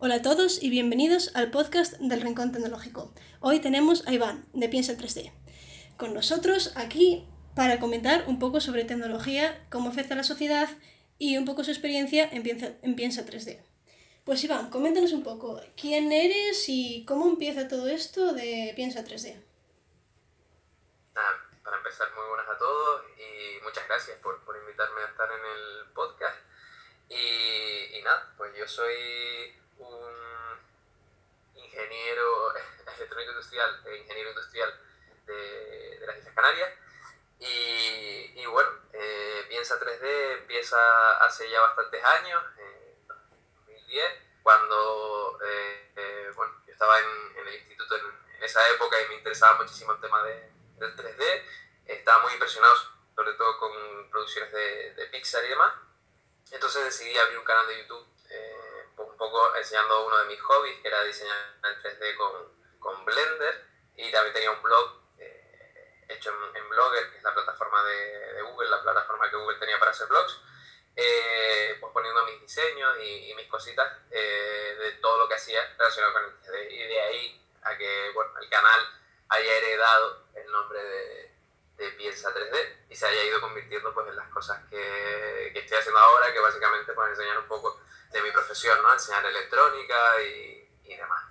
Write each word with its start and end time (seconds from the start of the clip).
Hola 0.00 0.14
a 0.14 0.22
todos 0.22 0.62
y 0.62 0.70
bienvenidos 0.70 1.34
al 1.34 1.50
podcast 1.50 1.94
del 1.94 2.20
Rincón 2.20 2.52
Tecnológico. 2.52 3.12
Hoy 3.40 3.58
tenemos 3.58 4.06
a 4.06 4.12
Iván, 4.12 4.46
de 4.52 4.68
Piensa 4.68 4.92
3D, 4.92 5.32
con 5.96 6.14
nosotros 6.14 6.72
aquí 6.76 7.26
para 7.56 7.80
comentar 7.80 8.22
un 8.28 8.38
poco 8.38 8.60
sobre 8.60 8.84
tecnología, 8.84 9.66
cómo 9.70 9.88
afecta 9.88 10.14
a 10.14 10.18
la 10.18 10.22
sociedad 10.22 10.68
y 11.18 11.36
un 11.36 11.44
poco 11.44 11.64
su 11.64 11.72
experiencia 11.72 12.28
en 12.30 12.44
Piensa, 12.44 12.74
en 12.82 12.94
Piensa 12.94 13.26
3D. 13.26 13.60
Pues 14.22 14.44
Iván, 14.44 14.70
coméntanos 14.70 15.10
un 15.10 15.24
poco, 15.24 15.60
¿quién 15.76 16.12
eres 16.12 16.68
y 16.68 17.04
cómo 17.04 17.28
empieza 17.28 17.66
todo 17.66 17.88
esto 17.88 18.34
de 18.34 18.72
Piensa 18.76 19.04
3D? 19.04 19.42
para 21.64 21.76
empezar, 21.76 22.06
muy 22.14 22.24
buenas 22.28 22.48
a 22.48 22.56
todos 22.56 23.02
y 23.18 23.64
muchas 23.64 23.84
gracias 23.88 24.16
por, 24.18 24.44
por 24.44 24.56
invitarme 24.58 25.00
a 25.00 25.06
estar 25.06 25.28
en 25.28 25.44
el 25.44 25.92
podcast. 25.92 26.38
Y, 27.08 27.98
y 27.98 28.02
nada, 28.04 28.32
pues 28.36 28.56
yo 28.56 28.66
soy 28.68 28.94
un 29.78 30.14
ingeniero 31.54 32.54
electrónico 32.96 33.32
industrial, 33.32 33.82
eh, 33.86 33.96
ingeniero 33.98 34.30
industrial 34.30 34.80
de, 35.26 35.98
de, 36.00 36.06
las 36.06 36.18
Islas 36.18 36.34
Canarias. 36.34 36.70
Y, 37.38 38.40
y 38.40 38.46
bueno, 38.46 38.70
eh, 38.92 39.44
Piensa 39.48 39.78
3D 39.78 40.38
empieza 40.38 40.78
hace 41.24 41.48
ya 41.50 41.60
bastantes 41.60 42.04
años, 42.04 42.42
en 42.58 43.06
2010, 43.06 44.04
cuando 44.42 45.38
eh, 45.44 45.92
eh, 45.96 46.32
bueno, 46.34 46.54
yo 46.66 46.72
estaba 46.72 46.98
en, 46.98 47.36
en 47.38 47.48
el 47.48 47.54
instituto 47.54 47.96
en, 47.96 48.04
en, 48.36 48.42
esa 48.42 48.68
época 48.70 49.00
y 49.00 49.08
me 49.08 49.14
interesaba 49.16 49.58
muchísimo 49.58 49.92
el 49.92 50.00
tema 50.00 50.22
de, 50.24 50.52
del 50.78 50.96
3D. 50.96 51.42
Estaba 51.86 52.22
muy 52.22 52.32
impresionado, 52.32 52.74
sobre 53.14 53.32
todo 53.34 53.58
con 53.58 54.10
producciones 54.10 54.52
de, 54.52 54.94
de 54.94 55.06
Pixar 55.06 55.44
y 55.44 55.48
demás. 55.48 55.74
Entonces 56.50 56.84
decidí 56.84 57.16
abrir 57.18 57.38
un 57.38 57.44
canal 57.44 57.66
de 57.66 57.78
YouTube 57.82 58.06
poco 59.18 59.54
enseñando 59.56 60.06
uno 60.06 60.18
de 60.18 60.26
mis 60.26 60.40
hobbies, 60.40 60.80
que 60.80 60.88
era 60.88 61.02
diseñar 61.02 61.36
en 61.64 61.82
3D 61.82 62.16
con, 62.16 62.32
con 62.78 63.04
Blender, 63.04 63.66
y 63.96 64.10
también 64.12 64.32
tenía 64.32 64.52
un 64.52 64.62
blog 64.62 65.02
eh, 65.18 66.04
hecho 66.08 66.30
en, 66.30 66.56
en, 66.56 66.68
Blogger, 66.70 67.10
que 67.10 67.18
es 67.18 67.24
la 67.24 67.34
plataforma 67.34 67.82
de, 67.84 68.32
de, 68.34 68.42
Google, 68.42 68.70
la 68.70 68.82
plataforma 68.82 69.28
que 69.28 69.36
Google 69.36 69.58
tenía 69.58 69.78
para 69.78 69.90
hacer 69.90 70.06
blogs, 70.06 70.40
eh, 70.94 71.76
pues 71.80 71.92
poniendo 71.92 72.24
mis 72.24 72.40
diseños 72.40 72.96
y, 73.00 73.30
y 73.30 73.34
mis 73.34 73.48
cositas 73.48 73.92
eh, 74.10 74.76
de 74.78 74.92
todo 74.92 75.18
lo 75.18 75.28
que 75.28 75.34
hacía 75.34 75.60
relacionado 75.76 76.12
con 76.12 76.24
el 76.24 76.40
3D. 76.40 76.70
Y 76.70 76.78
de 76.78 77.00
ahí 77.00 77.48
a 77.62 77.76
que 77.76 78.10
bueno, 78.14 78.32
el 78.40 78.48
canal 78.48 78.80
haya 79.28 79.56
heredado 79.56 80.26
el 80.34 80.50
nombre 80.50 80.82
de, 80.82 81.34
de 81.76 81.90
Piensa 81.92 82.32
3D 82.32 82.86
y 82.88 82.96
se 82.96 83.06
haya 83.06 83.24
ido 83.24 83.40
convirtiendo 83.40 83.92
pues, 83.92 84.08
en 84.08 84.16
las 84.16 84.28
cosas 84.28 84.60
que, 84.70 85.50
que 85.52 85.58
estoy 85.60 85.78
haciendo 85.78 85.98
ahora, 86.00 86.32
que 86.32 86.40
básicamente 86.40 86.92
pues 86.92 87.10
enseñar 87.10 87.38
un 87.38 87.48
poco 87.48 87.77
de 88.12 88.22
mi 88.22 88.30
profesión, 88.30 88.78
¿no? 88.82 88.92
Enseñar 88.92 89.24
electrónica 89.24 89.94
y, 90.22 90.92
y 90.92 90.96
demás. 90.96 91.22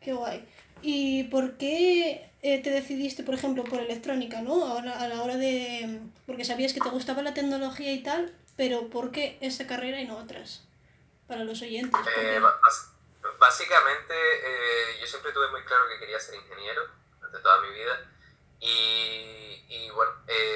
Qué 0.00 0.12
guay. 0.12 0.48
¿Y 0.82 1.24
por 1.24 1.56
qué 1.56 2.30
eh, 2.42 2.62
te 2.62 2.70
decidiste, 2.70 3.24
por 3.24 3.34
ejemplo, 3.34 3.64
por 3.64 3.80
electrónica, 3.80 4.42
¿no? 4.42 4.64
Ahora, 4.66 5.00
a 5.00 5.08
la 5.08 5.22
hora 5.22 5.36
de... 5.36 6.00
Porque 6.26 6.44
sabías 6.44 6.72
que 6.72 6.80
te 6.80 6.88
gustaba 6.88 7.22
la 7.22 7.34
tecnología 7.34 7.92
y 7.92 8.02
tal, 8.02 8.34
pero 8.56 8.88
¿por 8.90 9.10
qué 9.10 9.38
esa 9.40 9.66
carrera 9.66 10.00
y 10.00 10.06
no 10.06 10.18
otras? 10.18 10.64
Para 11.26 11.44
los 11.44 11.60
oyentes. 11.62 12.00
Eh, 12.16 12.40
básicamente, 13.38 14.14
eh, 14.14 14.98
yo 15.00 15.06
siempre 15.06 15.32
tuve 15.32 15.50
muy 15.50 15.62
claro 15.64 15.88
que 15.88 15.98
quería 15.98 16.20
ser 16.20 16.36
ingeniero 16.36 16.82
durante 17.18 17.38
toda 17.40 17.60
mi 17.60 17.70
vida. 17.70 18.06
Y, 18.60 19.64
y 19.68 19.90
bueno, 19.90 20.12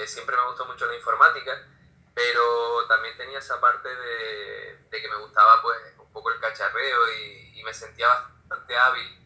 siempre 0.07 0.37
me 0.37 0.47
gustó 0.49 0.67
mucho 0.67 0.87
la 0.87 0.97
informática 0.97 1.67
pero 2.15 2.87
también 2.89 3.17
tenía 3.17 3.39
esa 3.39 3.61
parte 3.61 3.89
de, 3.89 4.87
de, 4.91 5.01
que 5.01 5.09
me 5.09 5.17
gustaba 5.17 5.63
pues 5.63 5.79
un 5.99 6.13
poco 6.13 6.31
el 6.31 6.41
cacharreo 6.41 7.13
y, 7.13 7.59
y, 7.59 7.63
me 7.63 7.73
sentía 7.73 8.09
bastante 8.09 8.77
hábil 8.77 9.19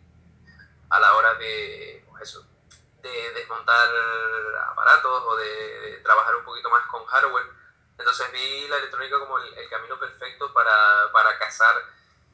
a 0.90 1.00
la 1.00 1.14
hora 1.16 1.34
de 1.34 2.04
pues 2.08 2.22
eso, 2.22 2.46
de 3.02 3.32
desmontar 3.32 3.88
aparatos 4.70 5.22
o 5.26 5.36
de, 5.36 6.00
trabajar 6.04 6.36
un 6.36 6.44
poquito 6.44 6.70
más 6.70 6.86
con 6.86 7.04
hardware. 7.06 7.46
Entonces 7.98 8.30
vi 8.30 8.68
la 8.68 8.76
electrónica 8.76 9.18
como 9.18 9.38
el, 9.38 9.54
el 9.54 9.68
camino 9.68 9.98
perfecto 9.98 10.52
para, 10.52 11.10
para 11.12 11.36
casar, 11.38 11.74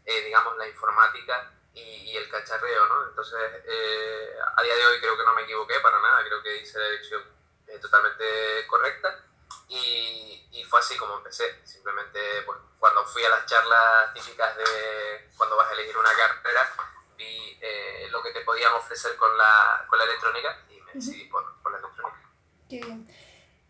eh, 0.04 0.20
digamos, 0.24 0.56
la 0.58 0.68
informática 0.68 1.50
y, 1.72 1.80
y, 1.80 2.16
el 2.16 2.28
cacharreo, 2.28 2.86
¿no? 2.86 3.08
Entonces, 3.08 3.40
eh, 3.64 4.36
a 4.56 4.62
día 4.62 4.74
de 4.76 4.86
hoy 4.86 5.00
creo 5.00 5.16
que 5.16 5.24
no 5.24 5.32
me 5.32 5.42
equivoqué 5.42 5.80
para 5.80 5.98
nada, 6.00 6.22
creo 6.24 6.42
que 6.42 6.58
hice 6.58 6.78
la 6.78 6.86
elección 6.88 7.22
eh, 7.68 7.78
totalmente 7.78 8.66
correcta 8.66 9.22
y, 9.72 10.48
y, 10.52 10.64
fue 10.64 10.80
así 10.80 10.96
como 10.96 11.16
empecé. 11.16 11.44
Simplemente 11.64 12.18
pues, 12.44 12.58
cuando 12.78 13.04
fui 13.06 13.24
a 13.24 13.30
las 13.30 13.46
charlas 13.46 14.12
típicas 14.14 14.56
de 14.56 15.30
cuando 15.36 15.56
vas 15.56 15.70
a 15.70 15.72
elegir 15.72 15.96
una 15.96 16.10
carrera, 16.10 16.70
vi 17.16 17.58
eh, 17.60 18.08
lo 18.10 18.22
que 18.22 18.32
te 18.32 18.40
podían 18.40 18.72
ofrecer 18.74 19.16
con 19.16 19.36
la, 19.38 19.86
con 19.88 19.98
la 19.98 20.04
electrónica 20.04 20.58
y 20.70 20.80
me 20.80 20.92
decidí 20.92 21.24
por, 21.24 21.60
por 21.62 21.72
la 21.72 21.78
electrónica. 21.78 22.30
Qué 22.68 22.80
bien. 22.80 23.08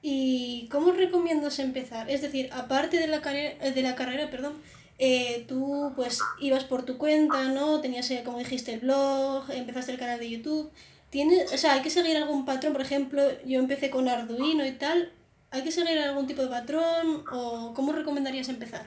¿Y 0.02 0.68
cómo 0.70 0.92
recomiendas 0.92 1.60
empezar? 1.60 2.10
Es 2.10 2.22
decir, 2.22 2.50
aparte 2.52 2.98
de 2.98 3.06
la, 3.06 3.22
carrera, 3.22 3.70
de 3.70 3.82
la 3.82 3.94
carrera, 3.94 4.30
perdón, 4.30 4.60
eh, 4.98 5.44
tú 5.48 5.92
pues 5.94 6.20
ibas 6.40 6.64
por 6.64 6.84
tu 6.84 6.98
cuenta, 6.98 7.44
¿no? 7.44 7.80
Tenías, 7.80 8.10
eh, 8.10 8.22
como 8.24 8.38
dijiste, 8.38 8.74
el 8.74 8.80
blog, 8.80 9.48
empezaste 9.50 9.92
el 9.92 9.98
canal 9.98 10.18
de 10.18 10.30
YouTube. 10.30 10.72
¿Tienes, 11.10 11.52
o 11.52 11.58
sea, 11.58 11.74
hay 11.74 11.82
que 11.82 11.90
seguir 11.90 12.16
algún 12.16 12.44
patrón? 12.44 12.72
Por 12.72 12.82
ejemplo, 12.82 13.22
yo 13.44 13.60
empecé 13.60 13.90
con 13.90 14.08
Arduino 14.08 14.66
y 14.66 14.72
tal. 14.72 15.12
¿Hay 15.52 15.62
que 15.62 15.70
seguir 15.70 15.98
algún 16.00 16.26
tipo 16.26 16.40
de 16.40 16.48
patrón 16.48 17.26
o 17.30 17.74
cómo 17.76 17.92
recomendarías 17.92 18.48
empezar? 18.48 18.86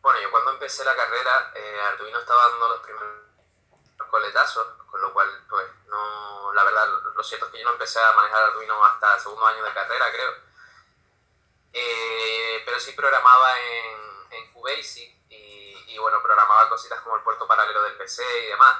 Bueno, 0.00 0.20
yo 0.20 0.30
cuando 0.30 0.52
empecé 0.52 0.84
la 0.84 0.94
carrera, 0.94 1.52
eh, 1.56 1.80
Arduino 1.92 2.20
estaba 2.20 2.50
dando 2.50 2.68
los 2.68 2.80
primeros 2.82 3.16
coletazos, 4.08 4.64
con 4.88 5.02
lo 5.02 5.12
cual, 5.12 5.28
pues, 5.50 5.66
no, 5.88 6.52
la 6.52 6.62
verdad, 6.62 6.86
lo 7.12 7.24
cierto 7.24 7.46
es 7.46 7.52
que 7.52 7.58
yo 7.58 7.64
no 7.64 7.72
empecé 7.72 7.98
a 7.98 8.12
manejar 8.12 8.44
Arduino 8.44 8.84
hasta 8.84 9.16
el 9.16 9.20
segundo 9.20 9.44
año 9.44 9.64
de 9.64 9.74
carrera, 9.74 10.06
creo. 10.12 10.30
Eh, 11.72 12.62
pero 12.64 12.78
sí 12.78 12.92
programaba 12.92 13.58
en, 13.60 14.32
en 14.38 14.52
QBasic 14.52 15.16
y, 15.30 15.98
bueno, 15.98 16.22
programaba 16.22 16.68
cositas 16.68 17.00
como 17.00 17.16
el 17.16 17.22
puerto 17.22 17.48
paralelo 17.48 17.82
del 17.82 17.96
PC 17.96 18.22
y 18.44 18.46
demás. 18.50 18.78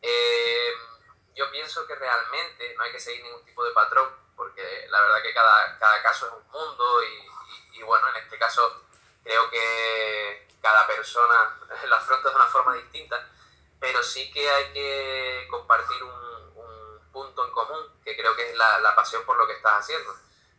Eh, 0.00 0.72
yo 1.36 1.50
pienso 1.50 1.86
que 1.86 1.94
realmente 1.94 2.74
no 2.76 2.82
hay 2.82 2.92
que 2.92 3.00
seguir 3.00 3.22
ningún 3.22 3.44
tipo 3.44 3.62
de 3.64 3.72
patrón, 3.72 4.08
porque 4.34 4.86
la 4.88 5.00
verdad 5.00 5.22
que 5.22 5.34
cada, 5.34 5.78
cada 5.78 6.02
caso 6.02 6.26
es 6.26 6.32
un 6.32 6.50
mundo 6.50 7.02
y, 7.04 7.76
y, 7.76 7.78
y, 7.78 7.82
bueno, 7.82 8.08
en 8.08 8.16
este 8.16 8.38
caso 8.38 8.82
creo 9.22 9.50
que 9.50 10.48
cada 10.62 10.86
persona 10.86 11.58
la 11.88 11.96
afronta 11.96 12.30
de 12.30 12.36
una 12.36 12.46
forma 12.46 12.74
distinta, 12.74 13.28
pero 13.78 14.02
sí 14.02 14.32
que 14.32 14.50
hay 14.50 14.72
que 14.72 15.46
compartir 15.50 16.02
un, 16.02 16.12
un 16.56 17.12
punto 17.12 17.44
en 17.44 17.52
común, 17.52 18.00
que 18.02 18.16
creo 18.16 18.34
que 18.34 18.50
es 18.50 18.56
la, 18.56 18.78
la, 18.80 18.94
pasión 18.94 19.24
por 19.24 19.36
lo 19.36 19.46
que 19.46 19.54
estás 19.54 19.80
haciendo. 19.80 20.14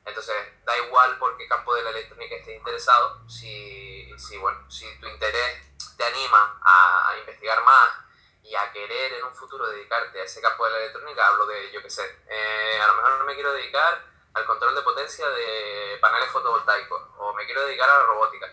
Entonces, 0.05 0.35
da 0.63 0.77
igual 0.77 1.17
por 1.17 1.35
qué 1.37 1.47
campo 1.47 1.75
de 1.75 1.83
la 1.83 1.89
electrónica 1.89 2.35
estés 2.35 2.55
interesado, 2.55 3.27
si, 3.27 4.09
si, 4.17 4.37
bueno, 4.37 4.69
si 4.71 4.85
tu 4.99 5.07
interés 5.07 5.67
te 5.97 6.05
anima 6.05 6.59
a, 6.63 7.17
investigar 7.19 7.63
más, 7.63 8.06
y 8.47 8.55
a 8.55 8.71
querer 8.71 9.13
en 9.13 9.25
un 9.25 9.33
futuro 9.33 9.67
dedicarte 9.69 10.21
a 10.21 10.23
ese 10.23 10.41
campo 10.41 10.65
de 10.65 10.71
la 10.71 10.77
electrónica, 10.77 11.27
hablo 11.27 11.45
de, 11.45 11.71
yo 11.71 11.81
qué 11.81 11.89
sé, 11.89 12.23
eh, 12.27 12.79
a 12.81 12.87
lo 12.87 12.95
mejor 12.95 13.17
no 13.19 13.25
me 13.25 13.35
quiero 13.35 13.51
dedicar 13.53 14.05
al 14.33 14.45
control 14.45 14.75
de 14.75 14.81
potencia 14.83 15.27
de 15.27 15.97
paneles 15.99 16.29
fotovoltaicos 16.29 17.01
o 17.17 17.33
me 17.33 17.45
quiero 17.45 17.65
dedicar 17.65 17.89
a 17.89 17.99
la 17.99 18.05
robótica 18.05 18.47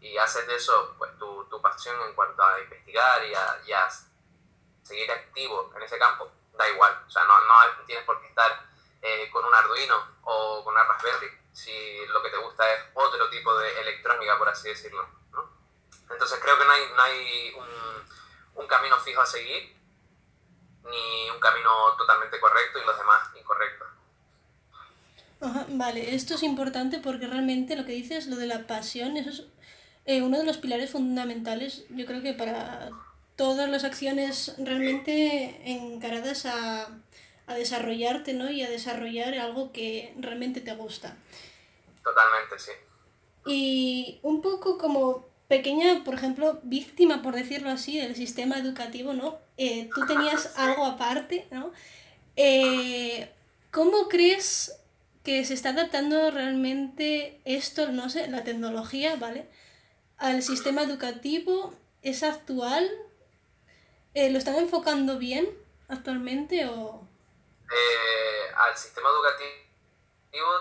y 0.00 0.16
haces 0.18 0.46
de 0.46 0.54
eso 0.54 0.94
pues 0.98 1.18
tu, 1.18 1.44
tu 1.46 1.60
pasión 1.60 2.00
en 2.02 2.14
cuanto 2.14 2.44
a 2.44 2.60
investigar 2.60 3.24
y 3.24 3.34
a, 3.34 3.60
y 3.66 3.72
a, 3.72 3.88
seguir 4.82 5.10
activo 5.10 5.72
en 5.74 5.82
ese 5.82 5.98
campo, 5.98 6.30
da 6.52 6.68
igual, 6.68 7.04
o 7.06 7.10
sea, 7.10 7.24
no, 7.24 7.40
no 7.40 7.84
tienes 7.86 8.04
por 8.04 8.20
qué 8.20 8.28
estar 8.28 8.66
eh, 9.00 9.30
con 9.32 9.44
un 9.44 9.54
Arduino 9.54 9.96
o 10.24 10.62
con 10.62 10.74
una 10.74 10.84
Raspberry 10.84 11.40
si 11.52 12.04
lo 12.06 12.22
que 12.22 12.30
te 12.30 12.36
gusta 12.36 12.70
es 12.72 12.80
otro 12.94 13.30
tipo 13.30 13.56
de 13.56 13.80
electrónica, 13.80 14.36
por 14.36 14.48
así 14.48 14.68
decirlo, 14.68 15.08
¿no? 15.32 15.48
Entonces 16.10 16.38
creo 16.42 16.58
que 16.58 16.64
no 16.64 16.72
hay, 16.72 16.92
no 16.94 17.02
hay 17.02 17.54
un 17.56 18.04
un 18.54 18.66
camino 18.66 18.96
fijo 18.98 19.20
a 19.20 19.26
seguir, 19.26 19.74
ni 20.84 21.30
un 21.30 21.40
camino 21.40 21.70
totalmente 21.96 22.38
correcto 22.40 22.78
y 22.78 22.86
los 22.86 22.98
demás 22.98 23.22
incorrectos. 23.38 23.88
Ajá, 25.40 25.66
vale, 25.68 26.14
esto 26.14 26.34
es 26.34 26.42
importante 26.42 26.98
porque 26.98 27.26
realmente 27.26 27.76
lo 27.76 27.84
que 27.84 27.92
dices, 27.92 28.26
lo 28.26 28.36
de 28.36 28.46
la 28.46 28.66
pasión, 28.66 29.16
eso 29.16 29.30
es 29.30 29.44
eh, 30.06 30.22
uno 30.22 30.38
de 30.38 30.44
los 30.44 30.58
pilares 30.58 30.90
fundamentales, 30.90 31.84
yo 31.90 32.06
creo 32.06 32.22
que 32.22 32.34
para 32.34 32.90
todas 33.36 33.68
las 33.68 33.84
acciones 33.84 34.54
realmente 34.58 35.60
encaradas 35.64 36.46
a, 36.46 36.88
a 37.46 37.54
desarrollarte 37.54 38.32
¿no? 38.32 38.50
y 38.50 38.62
a 38.62 38.70
desarrollar 38.70 39.34
algo 39.34 39.72
que 39.72 40.14
realmente 40.18 40.60
te 40.60 40.74
gusta. 40.74 41.16
Totalmente, 42.02 42.58
sí. 42.58 42.72
Y 43.46 44.20
un 44.22 44.40
poco 44.40 44.78
como 44.78 45.28
pequeña, 45.56 46.02
por 46.04 46.14
ejemplo, 46.14 46.58
víctima, 46.64 47.22
por 47.22 47.34
decirlo 47.36 47.70
así, 47.70 47.96
del 47.96 48.16
sistema 48.16 48.58
educativo, 48.58 49.12
¿no? 49.12 49.38
Eh, 49.56 49.88
tú 49.94 50.04
tenías 50.04 50.58
algo 50.58 50.84
aparte, 50.84 51.46
¿no? 51.52 51.70
Eh, 52.34 53.30
¿Cómo 53.70 54.08
crees 54.08 54.74
que 55.22 55.44
se 55.44 55.54
está 55.54 55.68
adaptando 55.68 56.32
realmente 56.32 57.40
esto, 57.44 57.92
no 57.92 58.10
sé, 58.10 58.26
la 58.26 58.42
tecnología, 58.42 59.14
¿vale? 59.14 59.46
Al 60.18 60.42
sistema 60.42 60.82
educativo 60.82 61.72
es 62.02 62.24
actual? 62.24 62.90
Eh, 64.14 64.30
¿Lo 64.30 64.38
están 64.38 64.56
enfocando 64.56 65.18
bien 65.18 65.46
actualmente 65.86 66.66
o...? 66.66 67.06
Eh, 67.70 68.54
al 68.56 68.76
sistema 68.76 69.08
educativo 69.08 69.63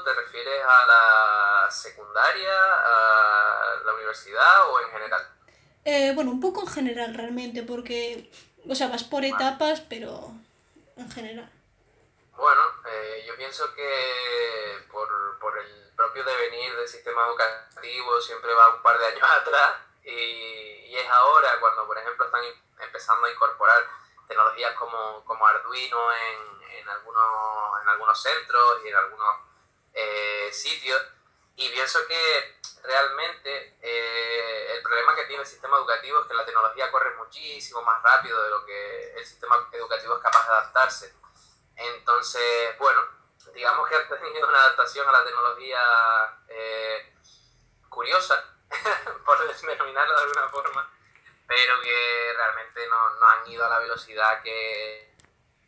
te 0.03 0.13
refieres 0.13 0.63
a 0.63 0.85
la 0.85 1.71
secundaria, 1.71 2.53
a 2.53 3.81
la 3.83 3.93
universidad 3.93 4.69
o 4.69 4.79
en 4.81 4.91
general? 4.91 5.27
Eh, 5.85 6.11
bueno, 6.13 6.31
un 6.31 6.41
poco 6.41 6.61
en 6.61 6.67
general 6.67 7.13
realmente, 7.13 7.63
porque, 7.63 8.31
o 8.69 8.75
sea, 8.75 8.87
vas 8.87 9.03
por 9.03 9.25
etapas, 9.25 9.81
pero 9.81 10.31
en 10.95 11.11
general. 11.11 11.51
Bueno, 12.35 12.61
eh, 12.87 13.23
yo 13.27 13.35
pienso 13.35 13.73
que 13.73 14.85
por, 14.91 15.07
por, 15.39 15.57
el 15.57 15.91
propio 15.95 16.23
devenir 16.23 16.75
del 16.75 16.87
sistema 16.87 17.27
educativo 17.27 18.19
siempre 18.21 18.53
va 18.53 18.75
un 18.75 18.81
par 18.81 18.97
de 18.97 19.05
años 19.07 19.29
atrás 19.41 19.77
y, 20.03 20.09
y 20.09 20.95
es 20.95 21.09
ahora 21.09 21.49
cuando, 21.59 21.87
por 21.87 21.97
ejemplo, 21.97 22.25
están 22.25 22.41
empezando 22.79 23.25
a 23.25 23.31
incorporar 23.31 23.83
tecnologías 24.27 24.73
como, 24.75 25.23
como 25.25 25.45
Arduino 25.45 26.11
en, 26.13 26.79
en, 26.79 26.89
algunos, 26.89 27.81
en 27.81 27.89
algunos 27.89 28.21
centros 28.21 28.79
y 28.83 28.87
en 28.87 28.95
algunos 28.95 29.52
eh, 29.93 30.49
sitios. 30.51 31.01
Y 31.55 31.69
pienso 31.69 31.99
que 32.07 32.59
realmente 32.83 33.77
eh, 33.81 34.75
el 34.75 34.83
problema 34.83 35.15
que 35.15 35.25
tiene 35.25 35.43
el 35.43 35.47
sistema 35.47 35.77
educativo 35.77 36.21
es 36.21 36.27
que 36.27 36.33
la 36.33 36.45
tecnología 36.45 36.91
corre 36.91 37.15
muchísimo 37.15 37.81
más 37.83 38.01
rápido 38.03 38.41
de 38.43 38.49
lo 38.49 38.65
que 38.65 39.13
el 39.15 39.25
sistema 39.25 39.67
educativo 39.71 40.15
es 40.15 40.21
capaz 40.21 40.45
de 40.47 40.53
adaptarse. 40.53 41.13
Entonces, 41.75 42.77
bueno, 42.77 43.01
digamos 43.53 43.87
que 43.87 43.95
ha 43.95 44.07
tenido 44.07 44.47
una 44.47 44.59
adaptación 44.59 45.07
a 45.07 45.11
la 45.11 45.23
tecnología 45.23 45.81
eh, 46.47 47.13
curiosa, 47.89 48.43
por 49.25 49.37
denominarlo 49.39 50.15
de 50.15 50.21
alguna 50.21 50.49
forma, 50.49 50.91
pero 51.47 51.81
que 51.81 52.33
realmente 52.35 52.87
no, 52.87 53.09
no 53.15 53.27
han 53.27 53.47
ido 53.47 53.65
a 53.65 53.69
la 53.69 53.79
velocidad 53.79 54.41
que, 54.41 55.15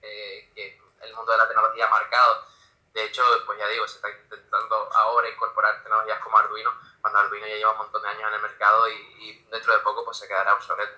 eh, 0.02 0.52
que 0.54 0.82
el 1.02 1.14
mundo 1.14 1.32
de 1.32 1.38
la 1.38 1.48
tecnología 1.48 1.86
ha 1.86 1.90
marcado. 1.90 2.55
De 2.96 3.06
hecho, 3.06 3.22
pues 3.46 3.60
ya 3.60 3.68
digo, 3.68 3.88
se 3.88 3.98
está 3.98 4.10
intentando 4.10 4.90
ahora 4.94 5.30
incorporar 5.30 5.84
tecnologías 5.84 6.20
como 6.24 6.38
Arduino, 6.38 6.72
cuando 7.02 7.20
Arduino 7.20 7.46
ya 7.46 7.56
lleva 7.56 7.74
un 7.74 7.78
montón 7.78 8.02
de 8.02 8.08
años 8.08 8.24
en 8.30 8.34
el 8.36 8.42
mercado 8.42 8.90
y, 8.90 8.94
y 9.24 9.46
dentro 9.52 9.74
de 9.74 9.80
poco 9.80 10.04
pues 10.04 10.18
se 10.18 10.28
quedará 10.28 10.56
obsoleto. 10.56 10.94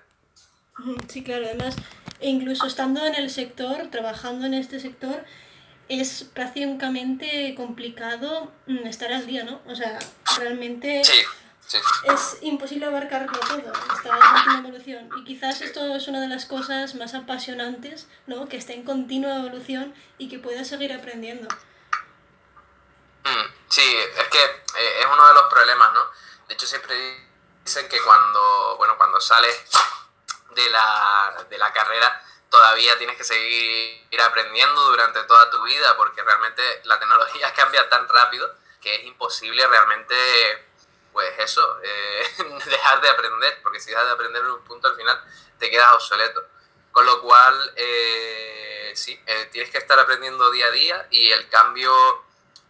Sí, 1.09 1.23
claro, 1.23 1.45
además 1.45 1.75
e 2.19 2.29
incluso 2.29 2.65
estando 2.65 3.05
en 3.05 3.15
el 3.15 3.29
sector, 3.29 3.87
trabajando 3.91 4.45
en 4.45 4.53
este 4.53 4.79
sector, 4.79 5.23
es 5.87 6.23
prácticamente 6.33 7.53
complicado 7.55 8.51
mm, 8.65 8.87
estar 8.87 9.11
al 9.13 9.25
día, 9.25 9.43
¿no? 9.43 9.61
O 9.67 9.75
sea, 9.75 9.99
realmente 10.37 11.03
sí, 11.03 11.13
sí. 11.65 11.77
es 12.11 12.37
imposible 12.41 12.87
abarcarlo 12.87 13.39
todo, 13.39 13.71
está 13.95 14.09
en 14.09 14.33
continua 14.33 14.59
evolución. 14.59 15.09
Y 15.17 15.23
quizás 15.23 15.61
esto 15.61 15.95
es 15.95 16.07
una 16.07 16.21
de 16.21 16.27
las 16.27 16.45
cosas 16.45 16.95
más 16.95 17.13
apasionantes, 17.13 18.07
¿no? 18.25 18.47
Que 18.47 18.57
esté 18.57 18.73
en 18.73 18.83
continua 18.83 19.37
evolución 19.37 19.93
y 20.17 20.27
que 20.27 20.39
puedas 20.39 20.67
seguir 20.67 20.91
aprendiendo. 20.91 21.47
Mm, 23.27 23.53
sí, 23.67 23.97
es 24.15 24.27
que 24.29 24.43
eh, 24.43 24.99
es 25.01 25.05
uno 25.05 25.27
de 25.27 25.33
los 25.33 25.43
problemas, 25.47 25.91
¿no? 25.93 26.09
De 26.47 26.53
hecho, 26.53 26.65
siempre 26.65 26.95
dicen 27.63 27.89
que 27.89 28.01
cuando, 28.01 28.75
bueno, 28.77 28.95
cuando 28.97 29.19
sales 29.19 29.63
de 30.51 30.69
la, 30.69 31.45
de 31.49 31.57
la 31.57 31.73
carrera 31.73 32.23
todavía 32.49 32.97
tienes 32.97 33.17
que 33.17 33.25
seguir 33.25 34.21
aprendiendo 34.21 34.81
durante 34.89 35.21
toda 35.23 35.49
tu 35.49 35.61
vida 35.63 35.97
porque 35.97 36.23
realmente 36.23 36.81
la 36.85 36.97
tecnología 36.97 37.53
cambia 37.55 37.89
tan 37.89 38.07
rápido 38.07 38.49
que 38.81 38.95
es 38.95 39.03
imposible 39.03 39.67
realmente, 39.67 40.15
pues 41.11 41.37
eso, 41.39 41.79
eh, 41.83 42.23
dejar 42.65 43.01
de 43.01 43.09
aprender, 43.09 43.59
porque 43.61 43.81
si 43.81 43.89
dejas 43.89 44.05
de 44.05 44.11
aprender 44.11 44.41
en 44.41 44.51
un 44.51 44.63
punto 44.63 44.87
al 44.87 44.95
final 44.95 45.21
te 45.59 45.69
quedas 45.69 45.91
obsoleto. 45.93 46.45
Con 46.91 47.05
lo 47.05 47.21
cual, 47.21 47.73
eh, 47.75 48.91
sí, 48.95 49.21
tienes 49.51 49.69
que 49.69 49.77
estar 49.77 49.99
aprendiendo 49.99 50.49
día 50.49 50.67
a 50.67 50.71
día 50.71 51.07
y 51.11 51.31
el 51.31 51.47
cambio 51.49 52.26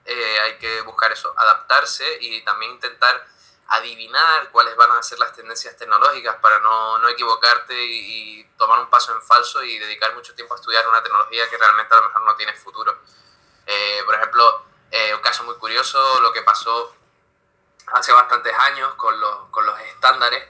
eh, 0.08 0.40
hay 0.40 0.58
que 0.58 0.82
buscar 0.82 1.12
eso, 1.12 1.34
adaptarse 1.38 2.18
y 2.22 2.42
también 2.44 2.72
intentar 2.72 3.28
adivinar 3.68 4.50
cuáles 4.52 4.76
van 4.78 4.92
a 4.92 5.04
ser 5.04 5.20
las 5.20 5.34
tendencias 5.34 5.76
tecnológicas 5.76 6.38
para 6.38 6.60
no, 6.60 6.98
no 7.00 7.10
equivocarte 7.10 7.74
y, 7.74 8.40
y, 8.40 8.44
tomar 8.58 8.80
un 8.80 8.90
paso 8.90 9.14
en 9.14 9.22
falso 9.22 9.62
y 9.62 9.78
dedicar 9.78 10.16
mucho 10.16 10.34
tiempo 10.34 10.56
a 10.56 10.58
estudiar 10.58 10.88
una 10.88 11.04
tecnología 11.04 11.48
que 11.48 11.58
realmente 11.58 11.94
a 11.94 11.98
lo 11.98 12.08
mejor 12.08 12.22
no 12.24 12.36
tiene 12.36 12.54
futuro. 12.54 12.98
Eh, 13.68 14.02
por 14.06 14.16
ejemplo, 14.16 14.66
eh, 14.90 15.14
un 15.14 15.22
caso 15.22 15.44
muy 15.44 15.56
curioso, 15.56 16.22
lo 16.22 16.32
que 16.32 16.42
pasó 16.42 16.96
hace 17.88 18.14
bastantes 18.14 18.54
años 18.58 18.96
con 18.96 19.20
los, 19.20 19.50
con 19.52 19.66
los 19.66 19.80
estándares, 19.82 20.44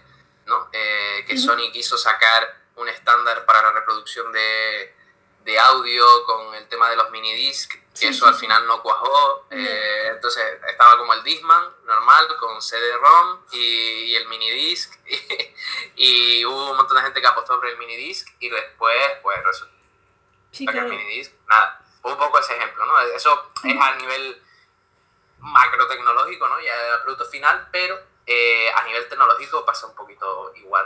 ¿no? 0.46 0.70
Eh, 0.72 1.26
que 1.28 1.38
Sony 1.38 1.72
quiso 1.74 1.98
sacar 1.98 2.62
un 2.76 2.88
estándar 2.88 3.46
para 3.46 3.62
la 3.64 3.72
reproducción 3.72 4.32
de, 4.32 4.96
de 5.48 5.58
audio 5.58 6.04
con 6.26 6.54
el 6.56 6.68
tema 6.68 6.90
de 6.90 6.98
los 6.98 7.10
mini 7.10 7.34
disc 7.34 7.74
que 7.98 8.10
eso 8.10 8.28
al 8.28 8.36
final 8.36 8.68
no 8.68 8.82
cuajó. 8.84 9.48
Eh, 9.50 10.10
entonces 10.12 10.44
estaba 10.70 10.98
como 10.98 11.14
el 11.14 11.24
Disman 11.24 11.64
normal 11.86 12.28
con 12.38 12.62
CD-ROM 12.62 13.40
y, 13.54 13.58
y, 13.58 14.16
el 14.18 14.28
mini 14.28 14.50
disc 14.52 14.94
y, 15.96 16.40
y, 16.40 16.46
hubo 16.46 16.72
un 16.72 16.78
montón 16.78 16.98
de 16.98 17.04
gente 17.04 17.22
que 17.22 17.28
apostó 17.28 17.58
por 17.60 17.70
el 17.70 17.78
mini 17.78 17.96
disc 17.96 18.28
y 18.40 18.50
después 18.50 18.98
pues 19.24 19.42
resulta 19.42 19.74
sí, 20.52 20.66
que 20.66 20.72
claro. 20.74 20.88
el 20.88 20.98
mini 20.98 21.10
disc, 21.16 21.32
nada, 21.48 21.82
un 22.04 22.18
poco 22.18 22.40
ese 22.40 22.58
ejemplo, 22.58 22.86
¿no? 22.86 23.00
Eso 23.16 23.52
es 23.64 23.76
a 23.80 23.96
nivel 23.96 24.44
macro 25.40 25.88
tecnológico, 25.88 26.46
¿no? 26.50 26.60
Ya 26.60 26.96
el 26.96 27.02
producto 27.04 27.26
final, 27.26 27.70
pero 27.72 27.98
eh, 28.26 28.70
a 28.76 28.84
nivel 28.84 29.08
tecnológico 29.08 29.66
pasa 29.66 29.88
un 29.88 29.96
poquito 29.96 30.52
igual. 30.58 30.86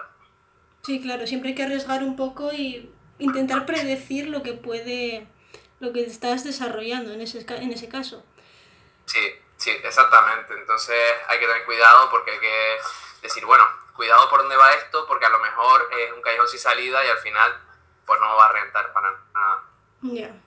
Sí, 0.84 1.02
claro, 1.02 1.26
siempre 1.26 1.50
hay 1.50 1.56
que 1.56 1.64
arriesgar 1.64 2.04
un 2.04 2.16
poco 2.16 2.54
y 2.54 2.94
intentar 3.22 3.66
predecir 3.66 4.28
lo 4.28 4.44
que 4.44 4.54
puede 4.54 5.28
lo 5.80 5.92
que 5.92 6.04
estás 6.04 6.44
desarrollando 6.44 7.12
en 7.12 7.22
ese, 7.22 7.44
en 7.48 7.72
ese 7.72 7.90
caso. 7.90 8.24
Sí, 9.06 9.20
sí, 9.58 9.72
exactamente. 9.84 10.54
Entonces 10.54 10.96
hay 11.28 11.40
que 11.40 11.48
tener 11.48 11.66
cuidado 11.66 12.10
porque 12.12 12.32
hay 12.32 12.40
que 12.40 12.78
decir, 13.24 13.46
bueno, 13.46 13.64
cuidado 13.96 14.30
por 14.30 14.42
dónde 14.42 14.56
va 14.58 14.74
esto, 14.74 15.06
porque 15.08 15.26
a 15.26 15.30
lo 15.30 15.40
mejor 15.40 15.90
es 16.00 16.14
un 16.14 16.22
callejón 16.22 16.48
sin 16.48 16.60
salida 16.60 17.04
y 17.04 17.10
al 17.10 17.18
final 17.18 17.52
pues 18.06 18.20
no 18.20 18.36
va 18.36 18.46
a 18.46 18.52
rentar 18.52 18.94
para 18.94 19.12
nada. 19.34 19.64
Ya. 20.04 20.12
Yeah. 20.12 20.42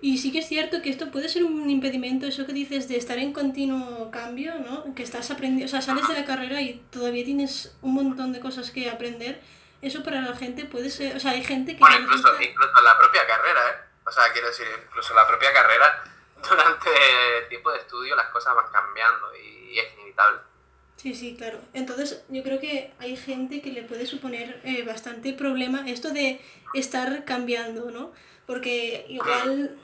Y 0.00 0.18
sí 0.18 0.30
que 0.30 0.38
es 0.38 0.48
cierto 0.48 0.80
que 0.80 0.90
esto 0.90 1.10
puede 1.10 1.28
ser 1.28 1.44
un 1.44 1.68
impedimento, 1.68 2.26
eso 2.26 2.46
que 2.46 2.52
dices 2.52 2.88
de 2.88 2.96
estar 2.96 3.18
en 3.18 3.32
continuo 3.32 4.10
cambio, 4.12 4.54
¿no? 4.60 4.94
Que 4.94 5.02
estás 5.02 5.30
aprendiendo, 5.32 5.66
o 5.66 5.68
sea, 5.68 5.82
sales 5.82 6.06
de 6.06 6.14
la 6.14 6.24
carrera 6.24 6.62
y 6.62 6.84
todavía 6.90 7.24
tienes 7.24 7.76
un 7.82 7.94
montón 7.94 8.32
de 8.32 8.38
cosas 8.38 8.70
que 8.70 8.88
aprender. 8.88 9.40
Eso 9.80 10.02
para 10.02 10.20
la 10.20 10.34
gente 10.34 10.64
puede 10.64 10.90
ser, 10.90 11.16
o 11.16 11.20
sea, 11.20 11.32
hay 11.32 11.44
gente 11.44 11.74
que... 11.74 11.78
Bueno, 11.78 12.00
incluso, 12.00 12.32
necesita... 12.32 12.50
incluso 12.50 12.82
la 12.82 12.98
propia 12.98 13.26
carrera, 13.26 13.60
¿eh? 13.70 13.74
O 14.04 14.10
sea, 14.10 14.32
quiero 14.32 14.48
decir, 14.48 14.66
incluso 14.86 15.14
la 15.14 15.26
propia 15.26 15.52
carrera, 15.52 16.02
durante 16.48 16.90
el 17.38 17.48
tiempo 17.48 17.70
de 17.70 17.78
estudio 17.78 18.16
las 18.16 18.28
cosas 18.28 18.54
van 18.54 18.70
cambiando 18.72 19.34
y 19.36 19.78
es 19.78 19.92
inevitable. 19.94 20.40
Sí, 20.96 21.14
sí, 21.14 21.36
claro. 21.36 21.60
Entonces 21.74 22.24
yo 22.28 22.42
creo 22.42 22.58
que 22.58 22.92
hay 22.98 23.16
gente 23.16 23.62
que 23.62 23.70
le 23.70 23.82
puede 23.84 24.04
suponer 24.04 24.60
eh, 24.64 24.82
bastante 24.82 25.32
problema 25.32 25.88
esto 25.88 26.10
de 26.10 26.40
estar 26.74 27.24
cambiando, 27.24 27.92
¿no? 27.92 28.12
Porque 28.46 29.06
igual, 29.08 29.78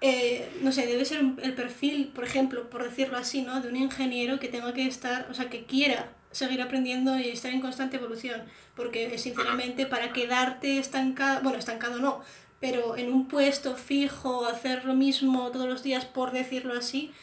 eh, 0.00 0.50
no 0.62 0.72
sé, 0.72 0.86
debe 0.86 1.04
ser 1.04 1.20
el 1.40 1.54
perfil, 1.54 2.10
por 2.12 2.24
ejemplo, 2.24 2.68
por 2.70 2.82
decirlo 2.82 3.18
así, 3.18 3.42
¿no? 3.42 3.60
De 3.60 3.68
un 3.68 3.76
ingeniero 3.76 4.40
que 4.40 4.48
tenga 4.48 4.74
que 4.74 4.88
estar, 4.88 5.28
o 5.30 5.34
sea, 5.34 5.48
que 5.48 5.64
quiera 5.64 6.08
seguir 6.30 6.60
aprendiendo 6.62 7.18
y 7.18 7.28
estar 7.28 7.52
en 7.52 7.60
constante 7.60 7.96
evolución. 7.96 8.44
Porque 8.76 9.18
sinceramente 9.18 9.86
para 9.86 10.12
quedarte 10.12 10.78
estancado, 10.78 11.40
bueno, 11.42 11.58
estancado 11.58 11.98
no, 11.98 12.22
pero 12.60 12.96
en 12.96 13.12
un 13.12 13.28
puesto 13.28 13.76
fijo, 13.76 14.46
hacer 14.46 14.84
lo 14.84 14.94
mismo 14.94 15.50
todos 15.50 15.68
los 15.68 15.82
días, 15.82 16.04
por 16.04 16.32
decirlo 16.32 16.74
así, 16.76 17.14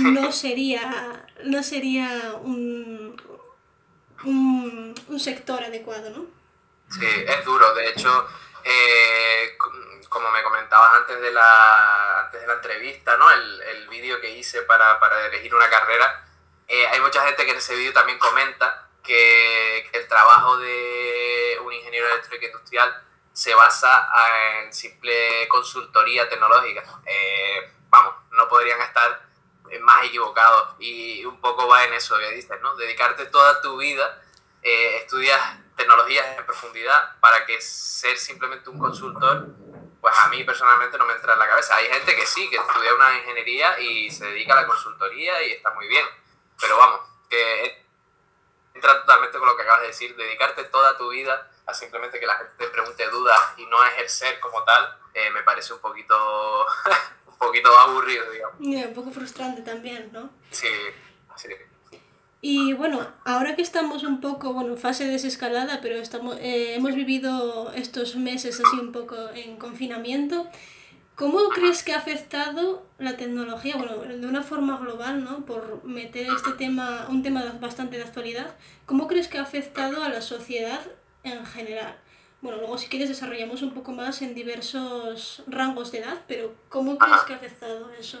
no 0.00 0.32
sería, 0.32 1.26
no 1.44 1.62
sería 1.62 2.34
un, 2.42 3.20
un, 4.24 4.94
un 5.08 5.20
sector 5.20 5.62
adecuado, 5.62 6.10
¿no? 6.10 6.26
Sí, 6.90 7.06
es 7.06 7.44
duro. 7.44 7.74
De 7.74 7.88
hecho, 7.88 8.26
eh, 8.64 9.56
como 10.08 10.30
me 10.30 10.42
comentabas 10.42 10.92
antes 10.94 11.20
de 11.20 11.32
la, 11.32 12.24
antes 12.24 12.40
de 12.40 12.46
la 12.46 12.54
entrevista, 12.54 13.16
¿no? 13.16 13.30
el, 13.30 13.62
el 13.62 13.88
vídeo 13.88 14.20
que 14.20 14.36
hice 14.36 14.62
para, 14.62 15.00
para 15.00 15.26
elegir 15.26 15.54
una 15.54 15.70
carrera, 15.70 16.24
eh, 16.74 16.86
hay 16.86 17.00
mucha 17.02 17.22
gente 17.26 17.44
que 17.44 17.50
en 17.50 17.58
ese 17.58 17.76
vídeo 17.76 17.92
también 17.92 18.18
comenta 18.18 18.88
que, 19.02 19.90
el 19.92 20.08
trabajo 20.08 20.56
de 20.56 21.58
un 21.62 21.70
ingeniero 21.70 22.06
eléctrico 22.06 22.46
industrial 22.46 23.04
se 23.30 23.54
basa 23.54 24.08
en 24.62 24.72
simple 24.72 25.46
consultoría 25.48 26.26
tecnológica. 26.30 26.82
Eh, 27.04 27.72
vamos, 27.90 28.14
no 28.30 28.48
podrían 28.48 28.80
estar 28.80 29.20
más 29.82 30.06
equivocados 30.06 30.76
y 30.78 31.22
un 31.26 31.38
poco 31.42 31.68
va 31.68 31.84
en 31.84 31.92
eso 31.92 32.16
que 32.18 32.30
dices, 32.30 32.58
¿no? 32.62 32.74
Dedicarte 32.76 33.26
toda 33.26 33.60
tu 33.60 33.76
vida, 33.76 34.22
eh, 34.62 34.96
estudias 34.96 35.38
tecnologías 35.76 36.38
en 36.38 36.46
profundidad 36.46 37.20
para 37.20 37.44
que 37.44 37.60
ser 37.60 38.16
simplemente 38.16 38.70
un 38.70 38.78
consultor, 38.78 39.46
pues 40.00 40.14
a 40.18 40.28
mí 40.28 40.42
personalmente 40.44 40.96
no 40.96 41.04
me 41.04 41.12
entra 41.12 41.34
en 41.34 41.38
la 41.38 41.48
cabeza. 41.48 41.76
Hay 41.76 41.88
gente 41.88 42.16
que 42.16 42.26
sí, 42.26 42.48
que 42.48 42.56
estudia 42.56 42.94
una 42.94 43.14
ingeniería 43.18 43.78
y 43.78 44.10
se 44.10 44.24
dedica 44.24 44.54
a 44.54 44.62
la 44.62 44.66
consultoría 44.66 45.42
y 45.42 45.52
está 45.52 45.70
muy 45.74 45.86
bien, 45.86 46.06
pero 46.62 46.78
vamos, 46.78 47.00
que 47.28 47.84
entra 48.74 49.00
totalmente 49.00 49.38
con 49.38 49.48
lo 49.48 49.56
que 49.56 49.62
acabas 49.62 49.82
de 49.82 49.88
decir, 49.88 50.16
dedicarte 50.16 50.64
toda 50.64 50.96
tu 50.96 51.10
vida 51.10 51.50
a 51.66 51.74
simplemente 51.74 52.18
que 52.18 52.26
la 52.26 52.36
gente 52.36 52.52
te 52.56 52.68
pregunte 52.68 53.08
dudas 53.10 53.40
y 53.56 53.66
no 53.66 53.84
ejercer 53.84 54.40
como 54.40 54.62
tal, 54.62 54.96
eh, 55.12 55.30
me 55.30 55.42
parece 55.42 55.74
un 55.74 55.80
poquito, 55.80 56.64
un 57.26 57.36
poquito 57.36 57.76
aburrido, 57.78 58.30
digamos. 58.30 58.56
un 58.60 58.94
poco 58.94 59.10
frustrante 59.10 59.62
también, 59.62 60.10
¿no? 60.12 60.30
Sí, 60.50 60.68
sí. 61.36 61.48
Y 62.44 62.72
bueno, 62.72 63.06
ahora 63.24 63.54
que 63.54 63.62
estamos 63.62 64.02
un 64.02 64.20
poco, 64.20 64.52
bueno, 64.52 64.72
en 64.72 64.78
fase 64.78 65.04
de 65.04 65.12
desescalada, 65.12 65.80
pero 65.80 65.96
estamos, 65.96 66.36
eh, 66.40 66.74
hemos 66.74 66.94
vivido 66.94 67.72
estos 67.72 68.16
meses 68.16 68.60
así 68.64 68.78
un 68.80 68.90
poco 68.90 69.16
en 69.30 69.56
confinamiento, 69.58 70.48
¿cómo 71.16 71.48
crees 71.50 71.82
que 71.82 71.92
ha 71.92 71.98
afectado 71.98 72.86
la 72.98 73.16
tecnología, 73.16 73.76
bueno, 73.76 73.96
de 73.96 74.26
una 74.26 74.42
forma 74.42 74.78
global, 74.78 75.24
¿no? 75.24 75.44
Por 75.44 75.84
meter 75.84 76.26
este 76.28 76.52
tema, 76.52 77.06
un 77.08 77.22
tema 77.22 77.42
bastante 77.60 77.96
de 77.96 78.04
actualidad, 78.04 78.56
¿cómo 78.86 79.08
crees 79.08 79.28
que 79.28 79.38
ha 79.38 79.42
afectado 79.42 80.02
a 80.02 80.08
la 80.08 80.22
sociedad 80.22 80.80
en 81.22 81.44
general? 81.46 81.98
Bueno, 82.40 82.58
luego 82.58 82.76
si 82.76 82.88
quieres 82.88 83.08
desarrollamos 83.08 83.62
un 83.62 83.72
poco 83.72 83.92
más 83.92 84.20
en 84.22 84.34
diversos 84.34 85.44
rangos 85.46 85.92
de 85.92 85.98
edad, 85.98 86.22
pero 86.26 86.54
¿cómo 86.68 86.98
crees 86.98 87.20
que 87.22 87.34
ha 87.34 87.36
afectado 87.36 87.90
eso? 87.92 88.20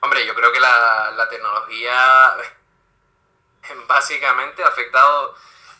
Hombre, 0.00 0.26
yo 0.26 0.34
creo 0.34 0.52
que 0.52 0.60
la, 0.60 1.12
la 1.16 1.28
tecnología 1.28 2.34
básicamente 3.88 4.62
ha 4.62 4.68
afectado 4.68 5.34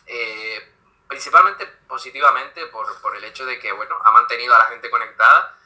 eh, 0.05 0.73
principalmente 1.07 1.65
positivamente 1.87 2.67
por, 2.67 3.01
por, 3.01 3.15
el 3.15 3.23
hecho 3.23 3.45
de 3.45 3.57
que, 3.57 3.71
bueno, 3.71 3.95
ha 4.03 4.11
mantenido 4.11 4.53
a 4.55 4.59
la 4.59 4.65
gente 4.65 4.89
conectada 4.89 5.57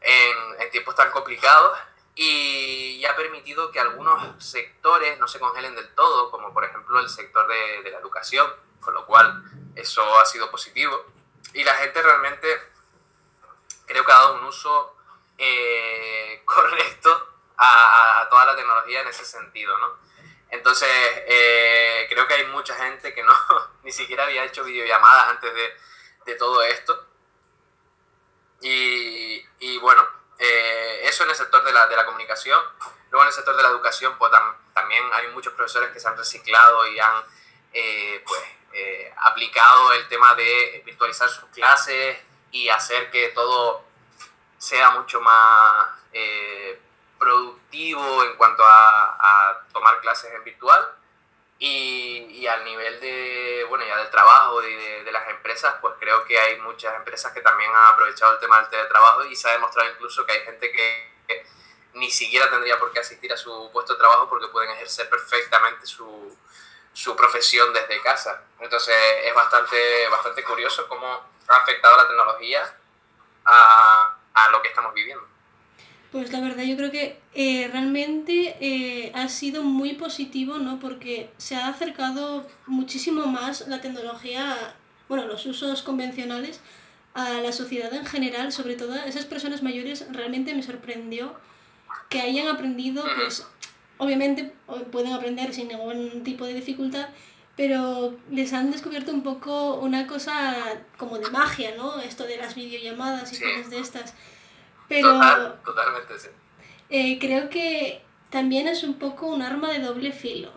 en, 0.00 0.60
en 0.60 0.70
tiempos 0.70 0.94
tan 0.94 1.10
complicados 1.10 1.78
y, 2.14 3.04
ha 3.06 3.14
permitido 3.16 3.70
que 3.70 3.80
algunos 3.80 4.44
sectores 4.44 5.18
no 5.18 5.28
se 5.28 5.38
congelen 5.38 5.74
del 5.74 5.94
todo, 5.94 6.30
como 6.30 6.52
por 6.52 6.64
ejemplo 6.64 6.98
el 6.98 7.08
sector 7.08 7.46
de, 7.46 7.82
de 7.84 7.90
la 7.90 7.98
educación, 7.98 8.52
con 8.80 8.92
lo 8.92 9.06
cual 9.06 9.42
eso 9.76 10.18
ha 10.18 10.26
sido 10.26 10.50
positivo. 10.50 11.06
Y 11.54 11.64
la 11.64 11.74
gente 11.74 12.02
realmente 12.02 12.48
creo 13.86 14.04
que 14.04 14.12
ha 14.12 14.16
dado 14.16 14.34
un 14.34 14.44
uso 14.44 14.96
eh, 15.38 16.42
correcto 16.44 17.28
a, 17.56 18.20
a, 18.20 18.28
toda 18.28 18.46
la 18.46 18.56
tecnología 18.56 19.00
en 19.00 19.08
ese 19.08 19.24
sentido, 19.24 19.76
¿no? 19.78 19.96
Entonces, 20.50 20.88
eh, 21.26 22.06
creo 22.08 22.26
que 22.26 22.34
hay 22.34 22.46
mucha 22.46 22.74
gente 22.74 23.14
que 23.14 23.22
no 23.22 23.34
ni 23.82 23.92
siquiera 23.92 24.24
había 24.24 24.44
hecho 24.44 24.64
videollamadas 24.64 25.28
antes 25.28 25.54
de, 25.54 25.76
de 26.26 26.34
todo 26.34 26.62
esto. 26.62 27.07
Y, 28.60 29.78
bueno, 29.78 30.06
eh, 30.38 31.00
eso 31.04 31.24
en 31.24 31.30
el 31.30 31.36
sector 31.36 31.62
de 31.64 31.72
la, 31.72 31.86
de 31.86 31.96
la, 31.96 32.04
comunicación. 32.04 32.60
Luego 33.10 33.22
en 33.22 33.28
el 33.28 33.34
sector 33.34 33.56
de 33.56 33.62
la 33.62 33.68
educación, 33.68 34.16
pues 34.18 34.30
tam, 34.30 34.54
también 34.74 35.04
hay 35.12 35.28
muchos 35.28 35.52
profesores 35.54 35.90
que 35.90 36.00
se 36.00 36.08
han 36.08 36.16
reciclado 36.16 36.86
y 36.86 36.98
han 36.98 37.24
eh, 37.72 38.22
pues, 38.26 38.42
eh, 38.72 39.12
aplicado 39.18 39.92
el 39.92 40.08
tema 40.08 40.34
de 40.34 40.82
virtualizar 40.84 41.28
sus 41.28 41.48
clases 41.50 42.18
y 42.50 42.68
hacer 42.68 43.10
que 43.10 43.28
todo 43.28 43.84
sea 44.58 44.90
mucho 44.90 45.20
más 45.20 45.88
eh, 46.12 46.80
productivo 47.18 48.24
en 48.24 48.36
cuanto 48.36 48.64
a, 48.64 49.16
a, 49.20 49.62
tomar 49.72 50.00
clases 50.00 50.32
en 50.34 50.44
virtual 50.44 50.94
y, 51.58 52.26
y, 52.30 52.46
al 52.46 52.64
nivel 52.64 53.00
de, 53.00 53.66
bueno, 53.68 53.84
ya 53.84 53.96
del 53.96 54.10
trabajo 54.10 54.62
y 54.62 54.74
de, 54.74 55.04
de, 55.04 55.12
las 55.12 55.28
empresas, 55.28 55.74
pues 55.80 55.94
creo 55.98 56.24
que 56.24 56.38
hay 56.38 56.60
muchas 56.60 56.94
empresas 56.94 57.32
que 57.32 57.40
también 57.40 57.70
han 57.74 57.94
aprovechado 57.94 58.34
el 58.34 58.38
tema 58.38 58.60
del 58.60 58.68
teletrabajo 58.70 59.24
y 59.24 59.34
se 59.34 59.48
ha 59.48 59.52
demostrado 59.52 59.90
incluso 59.90 60.24
que 60.24 60.32
hay 60.32 60.40
gente 60.42 60.70
que, 60.70 61.12
que 61.26 61.44
ni 61.94 62.10
siquiera 62.10 62.48
tendría 62.48 62.78
por 62.78 62.92
qué 62.92 63.00
asistir 63.00 63.32
a 63.32 63.36
su 63.36 63.70
puesto 63.72 63.94
de 63.94 63.98
trabajo 63.98 64.28
porque 64.28 64.46
pueden 64.48 64.70
ejercer 64.70 65.10
perfectamente 65.10 65.84
su, 65.84 66.36
su 66.92 67.16
profesión 67.16 67.72
desde 67.72 68.00
casa. 68.02 68.44
Entonces 68.60 68.94
es 69.24 69.34
bastante, 69.34 70.08
bastante 70.10 70.44
curioso 70.44 70.86
cómo 70.88 71.06
ha 71.48 71.56
afectado 71.56 71.96
la 71.96 72.06
tecnología 72.06 72.76
a, 73.44 74.16
a 74.34 74.48
lo 74.50 74.62
que 74.62 74.68
estamos 74.68 74.94
viviendo. 74.94 75.26
Pues 76.12 76.32
la 76.32 76.40
verdad 76.40 76.64
yo 76.64 76.76
creo 76.76 76.90
que 76.90 77.18
eh, 77.34 77.68
realmente 77.70 78.56
eh, 78.60 79.12
ha 79.14 79.28
sido 79.28 79.62
muy 79.62 79.92
positivo, 79.94 80.58
¿no? 80.58 80.80
Porque 80.80 81.30
se 81.36 81.54
ha 81.54 81.68
acercado 81.68 82.46
muchísimo 82.66 83.26
más 83.26 83.68
la 83.68 83.82
tecnología, 83.82 84.56
bueno, 85.08 85.26
los 85.26 85.44
usos 85.44 85.82
convencionales 85.82 86.60
a 87.12 87.40
la 87.42 87.52
sociedad 87.52 87.92
en 87.92 88.06
general, 88.06 88.52
sobre 88.52 88.76
todo 88.76 88.94
a 88.94 89.04
esas 89.04 89.26
personas 89.26 89.62
mayores, 89.62 90.06
realmente 90.10 90.54
me 90.54 90.62
sorprendió 90.62 91.34
que 92.08 92.20
hayan 92.20 92.48
aprendido, 92.48 93.04
pues, 93.16 93.46
obviamente 93.98 94.54
pueden 94.90 95.12
aprender 95.12 95.52
sin 95.52 95.68
ningún 95.68 96.22
tipo 96.24 96.46
de 96.46 96.54
dificultad, 96.54 97.08
pero 97.56 98.16
les 98.30 98.52
han 98.52 98.70
descubierto 98.70 99.12
un 99.12 99.22
poco 99.22 99.74
una 99.74 100.06
cosa 100.06 100.56
como 100.96 101.18
de 101.18 101.28
magia, 101.30 101.74
¿no? 101.76 102.00
Esto 102.00 102.24
de 102.24 102.36
las 102.36 102.54
videollamadas 102.54 103.32
y 103.32 103.42
cosas 103.42 103.70
de 103.70 103.80
estas. 103.80 104.14
Pero 104.88 105.12
Total, 105.12 105.60
totalmente, 105.64 106.18
sí. 106.18 106.28
Eh, 106.90 107.18
creo 107.18 107.50
que 107.50 108.02
también 108.30 108.68
es 108.68 108.82
un 108.82 108.94
poco 108.94 109.26
un 109.26 109.42
arma 109.42 109.70
de 109.70 109.80
doble 109.80 110.12
filo, 110.12 110.50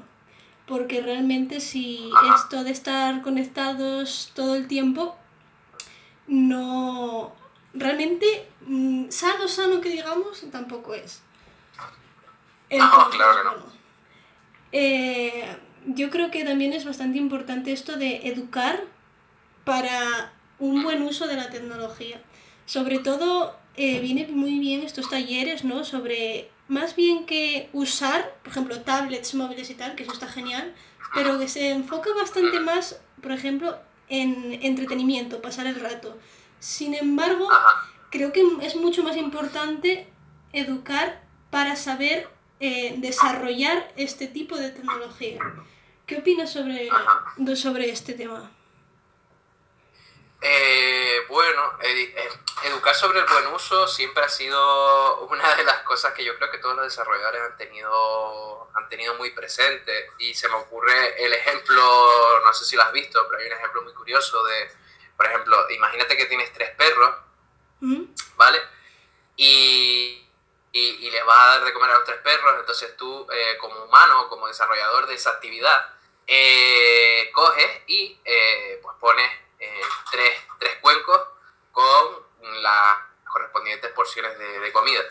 porque 0.66 1.02
realmente 1.02 1.60
si 1.60 2.10
Ajá. 2.16 2.36
esto 2.36 2.64
de 2.64 2.72
estar 2.72 3.22
conectados 3.22 4.32
todo 4.34 4.56
el 4.56 4.68
tiempo, 4.68 5.18
no... 6.28 7.34
Realmente 7.74 8.50
mmm, 8.66 9.10
sano, 9.10 9.48
sano 9.48 9.80
que 9.80 9.90
digamos, 9.90 10.44
tampoco 10.52 10.94
es. 10.94 11.22
Entonces, 12.70 12.98
no, 12.98 13.10
claro 13.10 13.38
que 13.38 13.44
no. 13.44 13.52
Bueno, 13.52 13.66
eh, 14.74 15.58
yo 15.86 16.10
creo 16.10 16.32
que 16.32 16.44
también 16.44 16.74
es 16.74 16.86
bastante 16.86 17.18
importante 17.18 17.72
esto 17.72 17.98
de 17.98 18.28
educar 18.28 18.84
para 19.64 20.34
un 20.60 20.84
buen 20.84 21.02
uso 21.02 21.28
de 21.28 21.36
la 21.36 21.50
tecnología. 21.50 22.22
Sobre 22.66 23.00
todo 23.00 23.58
eh, 23.76 24.00
viene 24.00 24.28
muy 24.28 24.60
bien 24.60 24.82
estos 24.82 25.10
talleres, 25.10 25.64
¿no? 25.64 25.84
Sobre 25.84 26.50
más 26.68 26.96
bien 26.96 27.26
que 27.26 27.70
usar, 27.74 28.36
por 28.44 28.52
ejemplo, 28.52 28.82
tablets, 28.82 29.36
móviles 29.36 29.70
y 29.70 29.76
tal, 29.76 29.96
que 29.96 30.04
eso 30.04 30.14
está 30.14 30.28
genial, 30.28 30.74
pero 31.14 31.40
que 31.40 31.48
se 31.48 31.72
enfoca 31.72 32.10
bastante 32.14 32.60
más, 32.60 33.02
por 33.22 33.32
ejemplo, 33.32 33.78
en 34.10 34.60
entretenimiento, 34.62 35.42
pasar 35.42 35.68
el 35.68 35.76
rato. 35.76 36.18
Sin 36.60 36.94
embargo, 36.94 37.50
creo 38.10 38.32
que 38.32 38.46
es 38.62 38.76
mucho 38.76 39.04
más 39.04 39.18
importante 39.18 40.08
educar 40.54 41.24
para 41.50 41.76
saber 41.76 42.28
eh, 42.60 42.96
desarrollar 42.98 43.92
este 43.96 44.28
tipo 44.28 44.56
de 44.58 44.70
tecnología. 44.70 45.40
¿Qué 46.06 46.18
opinas 46.18 46.52
sobre, 46.52 46.90
sobre 47.56 47.90
este 47.90 48.14
tema? 48.14 48.52
Eh, 50.42 51.26
bueno, 51.28 51.78
ed 51.82 52.16
educar 52.64 52.96
sobre 52.96 53.20
el 53.20 53.26
buen 53.26 53.48
uso 53.48 53.88
siempre 53.88 54.24
ha 54.24 54.30
sido 54.30 55.22
una 55.28 55.56
de 55.56 55.64
las 55.64 55.82
cosas 55.84 56.14
que 56.14 56.24
yo 56.24 56.36
creo 56.38 56.52
que 56.52 56.58
todos 56.58 56.76
los 56.76 56.86
desarrolladores 56.86 57.42
han 57.42 57.58
tenido, 57.58 58.70
han 58.74 58.90
tenido 58.90 59.16
muy 59.16 59.32
presente. 59.32 60.10
Y 60.20 60.34
se 60.34 60.50
me 60.50 60.56
ocurre 60.56 61.24
el 61.24 61.34
ejemplo, 61.34 62.42
no 62.44 62.54
sé 62.54 62.66
si 62.66 62.76
lo 62.76 62.84
has 62.84 62.92
visto, 62.92 63.26
pero 63.28 63.42
hay 63.42 63.48
un 63.48 63.58
ejemplo 63.58 63.82
muy 63.84 63.94
curioso 63.94 64.44
de, 64.46 64.72
por 65.16 65.26
ejemplo, 65.26 65.70
imagínate 65.70 66.18
que 66.18 66.26
tienes 66.26 66.52
tres 66.54 66.72
perros. 66.72 67.16
¿vale? 68.42 68.60
Y, 69.36 70.28
y, 70.72 70.80
y, 70.80 71.12
les 71.12 71.26
vas 71.26 71.38
a 71.38 71.48
dar 71.58 71.66
de 71.66 71.74
comer 71.74 71.90
a 71.90 71.96
los 71.96 72.06
tres 72.06 72.20
perros, 72.20 72.60
entonces 72.60 72.96
tú 72.96 73.28
eh, 73.32 73.58
como 73.60 73.84
humano, 73.86 74.28
como 74.30 74.48
desarrollador 74.48 75.08
de 75.08 75.16
esa 75.16 75.32
actividad, 75.32 75.94
eh, 76.28 77.30
coges 77.34 77.82
y 77.88 78.20
eh, 78.24 78.80
pues 78.82 78.96
pones 79.00 79.32
eh, 79.62 79.82
tres, 80.12 80.34
tres, 80.60 80.78
cuencos 80.82 81.22
con 81.72 82.26
las 82.62 82.98
correspondientes 83.32 83.92
porciones 83.94 84.38
de, 84.38 84.60
de, 84.60 84.72
comida. 84.74 85.02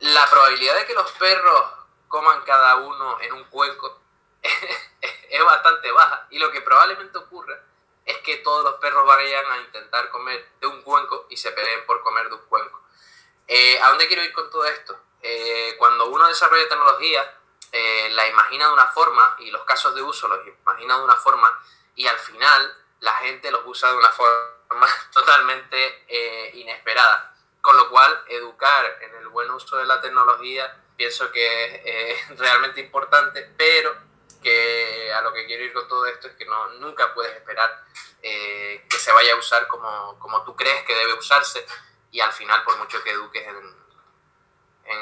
La 0.00 0.28
probabilidad 0.28 0.76
de 0.76 0.86
que 0.86 0.94
los 0.94 1.10
perros 1.12 1.64
coman 2.08 2.42
cada 2.42 2.76
uno 2.76 3.20
en 3.20 3.32
un 3.32 3.44
cuenco 3.44 4.00
es 5.30 5.44
bastante 5.44 5.90
baja 5.90 6.26
y 6.30 6.38
lo 6.38 6.50
que 6.50 6.60
probablemente 6.60 7.18
ocurra 7.18 7.58
es 8.04 8.18
que 8.18 8.38
todos 8.38 8.64
los 8.64 8.74
perros 8.76 9.06
vayan 9.06 9.44
a 9.50 9.58
intentar 9.58 10.08
comer 10.10 10.48
de 10.60 10.66
un 10.66 10.82
cuenco 10.82 11.26
y 11.28 11.36
se 11.36 11.52
peleen 11.52 11.84
por 11.86 12.02
comer 12.02 12.28
de 12.28 12.36
un 12.36 12.46
cuenco. 12.46 12.80
Eh, 13.46 13.78
¿A 13.80 13.90
dónde 13.90 14.06
quiero 14.08 14.24
ir 14.24 14.32
con 14.32 14.50
todo 14.50 14.64
esto? 14.64 14.98
Eh, 15.22 15.74
cuando 15.78 16.08
uno 16.08 16.26
desarrolla 16.26 16.68
tecnología, 16.68 17.38
eh, 17.70 18.08
la 18.12 18.26
imagina 18.26 18.66
de 18.66 18.72
una 18.72 18.86
forma 18.86 19.36
y 19.40 19.50
los 19.50 19.62
casos 19.64 19.94
de 19.94 20.02
uso 20.02 20.26
los 20.26 20.40
imagina 20.46 20.96
de 20.96 21.04
una 21.04 21.16
forma 21.16 21.60
y 21.94 22.06
al 22.06 22.18
final 22.18 22.76
la 23.00 23.14
gente 23.16 23.50
los 23.50 23.62
usa 23.66 23.90
de 23.90 23.96
una 23.96 24.10
forma 24.10 24.86
totalmente 25.12 26.04
eh, 26.08 26.50
inesperada. 26.54 27.34
Con 27.60 27.76
lo 27.76 27.90
cual, 27.90 28.24
educar 28.28 28.98
en 29.02 29.14
el 29.16 29.28
buen 29.28 29.50
uso 29.50 29.76
de 29.76 29.86
la 29.86 30.00
tecnología 30.00 30.74
pienso 30.96 31.30
que 31.30 31.64
es 31.64 31.80
eh, 31.84 32.34
realmente 32.38 32.80
importante, 32.80 33.52
pero 33.56 33.96
que 34.42 35.12
a 35.12 35.20
lo 35.22 35.32
que 35.32 35.46
quiero 35.46 35.64
ir 35.64 35.72
con 35.72 35.88
todo 35.88 36.06
esto 36.06 36.28
es 36.28 36.34
que 36.34 36.44
no, 36.44 36.68
nunca 36.74 37.12
puedes 37.12 37.34
esperar 37.34 37.84
eh, 38.22 38.86
que 38.88 38.98
se 38.98 39.12
vaya 39.12 39.34
a 39.34 39.36
usar 39.36 39.66
como, 39.66 40.18
como 40.18 40.44
tú 40.44 40.54
crees 40.54 40.84
que 40.84 40.94
debe 40.94 41.14
usarse 41.14 41.64
y 42.10 42.20
al 42.20 42.32
final, 42.32 42.62
por 42.64 42.76
mucho 42.78 43.02
que 43.02 43.10
eduques 43.10 43.46
en, 43.46 43.56
en, 44.84 45.00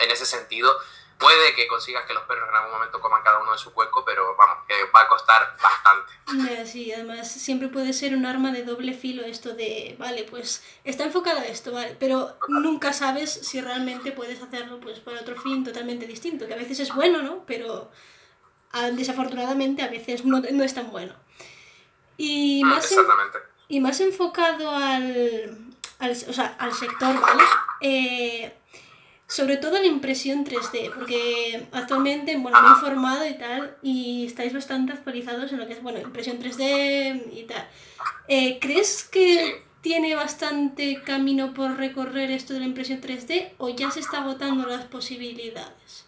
en 0.00 0.10
ese 0.10 0.26
sentido, 0.26 0.78
Puede 1.18 1.54
que 1.54 1.66
consigas 1.68 2.04
que 2.04 2.14
los 2.14 2.24
perros 2.24 2.48
en 2.48 2.54
algún 2.54 2.72
momento 2.72 3.00
coman 3.00 3.22
cada 3.22 3.40
uno 3.40 3.52
de 3.52 3.58
su 3.58 3.70
hueco, 3.70 4.04
pero 4.04 4.34
vamos, 4.36 4.58
que 4.66 4.74
va 4.94 5.02
a 5.02 5.08
costar 5.08 5.56
bastante. 5.62 6.66
Sí, 6.66 6.92
además 6.92 7.30
siempre 7.30 7.68
puede 7.68 7.92
ser 7.92 8.14
un 8.16 8.26
arma 8.26 8.52
de 8.52 8.64
doble 8.64 8.94
filo 8.94 9.22
esto 9.22 9.54
de, 9.54 9.96
vale, 9.98 10.24
pues 10.24 10.64
está 10.84 11.04
enfocado 11.04 11.40
a 11.40 11.44
esto, 11.44 11.72
vale, 11.72 11.96
pero 11.98 12.36
nunca 12.48 12.92
sabes 12.92 13.30
si 13.30 13.60
realmente 13.60 14.12
puedes 14.12 14.42
hacerlo 14.42 14.80
pues 14.80 15.00
para 15.00 15.20
otro 15.20 15.36
fin 15.40 15.64
totalmente 15.64 16.06
distinto, 16.06 16.46
que 16.46 16.54
a 16.54 16.58
veces 16.58 16.80
es 16.80 16.94
bueno, 16.94 17.22
¿no? 17.22 17.44
Pero 17.46 17.90
ah, 18.72 18.90
desafortunadamente 18.90 19.82
a 19.82 19.88
veces 19.88 20.24
no, 20.24 20.40
no 20.40 20.64
es 20.64 20.74
tan 20.74 20.90
bueno. 20.90 21.14
Y 22.16 22.62
mm, 22.64 22.68
más, 22.68 22.94
y 23.68 23.80
más 23.80 24.00
enfocado 24.00 24.70
al, 24.70 25.72
al, 25.98 26.10
o 26.10 26.32
sea, 26.32 26.56
al 26.58 26.72
sector, 26.72 27.20
¿vale? 27.20 27.42
Eh, 27.80 28.56
sobre 29.32 29.56
todo 29.56 29.78
la 29.78 29.86
impresión 29.86 30.44
3D, 30.44 30.92
porque 30.94 31.66
actualmente, 31.72 32.36
bueno, 32.36 32.60
me 32.60 32.68
he 32.68 32.70
informado 32.72 33.24
y 33.24 33.38
tal, 33.38 33.78
y 33.80 34.26
estáis 34.26 34.52
bastante 34.52 34.92
actualizados 34.92 35.50
en 35.52 35.58
lo 35.58 35.66
que 35.66 35.72
es, 35.72 35.82
bueno, 35.82 35.98
impresión 36.00 36.38
3D 36.38 37.32
y 37.32 37.44
tal. 37.44 37.66
Eh, 38.28 38.58
¿Crees 38.60 39.04
que 39.04 39.64
tiene 39.80 40.14
bastante 40.14 41.02
camino 41.02 41.54
por 41.54 41.78
recorrer 41.78 42.30
esto 42.30 42.52
de 42.52 42.60
la 42.60 42.66
impresión 42.66 43.00
3D 43.00 43.54
o 43.56 43.70
ya 43.70 43.90
se 43.90 44.00
está 44.00 44.18
agotando 44.18 44.68
las 44.68 44.84
posibilidades? 44.84 46.04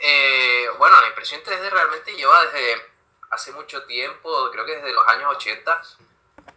Eh, 0.00 0.66
bueno, 0.78 1.00
la 1.00 1.08
impresión 1.08 1.40
3D 1.42 1.70
realmente 1.70 2.14
lleva 2.14 2.44
desde 2.44 2.82
hace 3.30 3.50
mucho 3.50 3.82
tiempo, 3.86 4.48
creo 4.52 4.64
que 4.64 4.76
desde 4.76 4.92
los 4.92 5.08
años 5.08 5.34
80, 5.34 5.82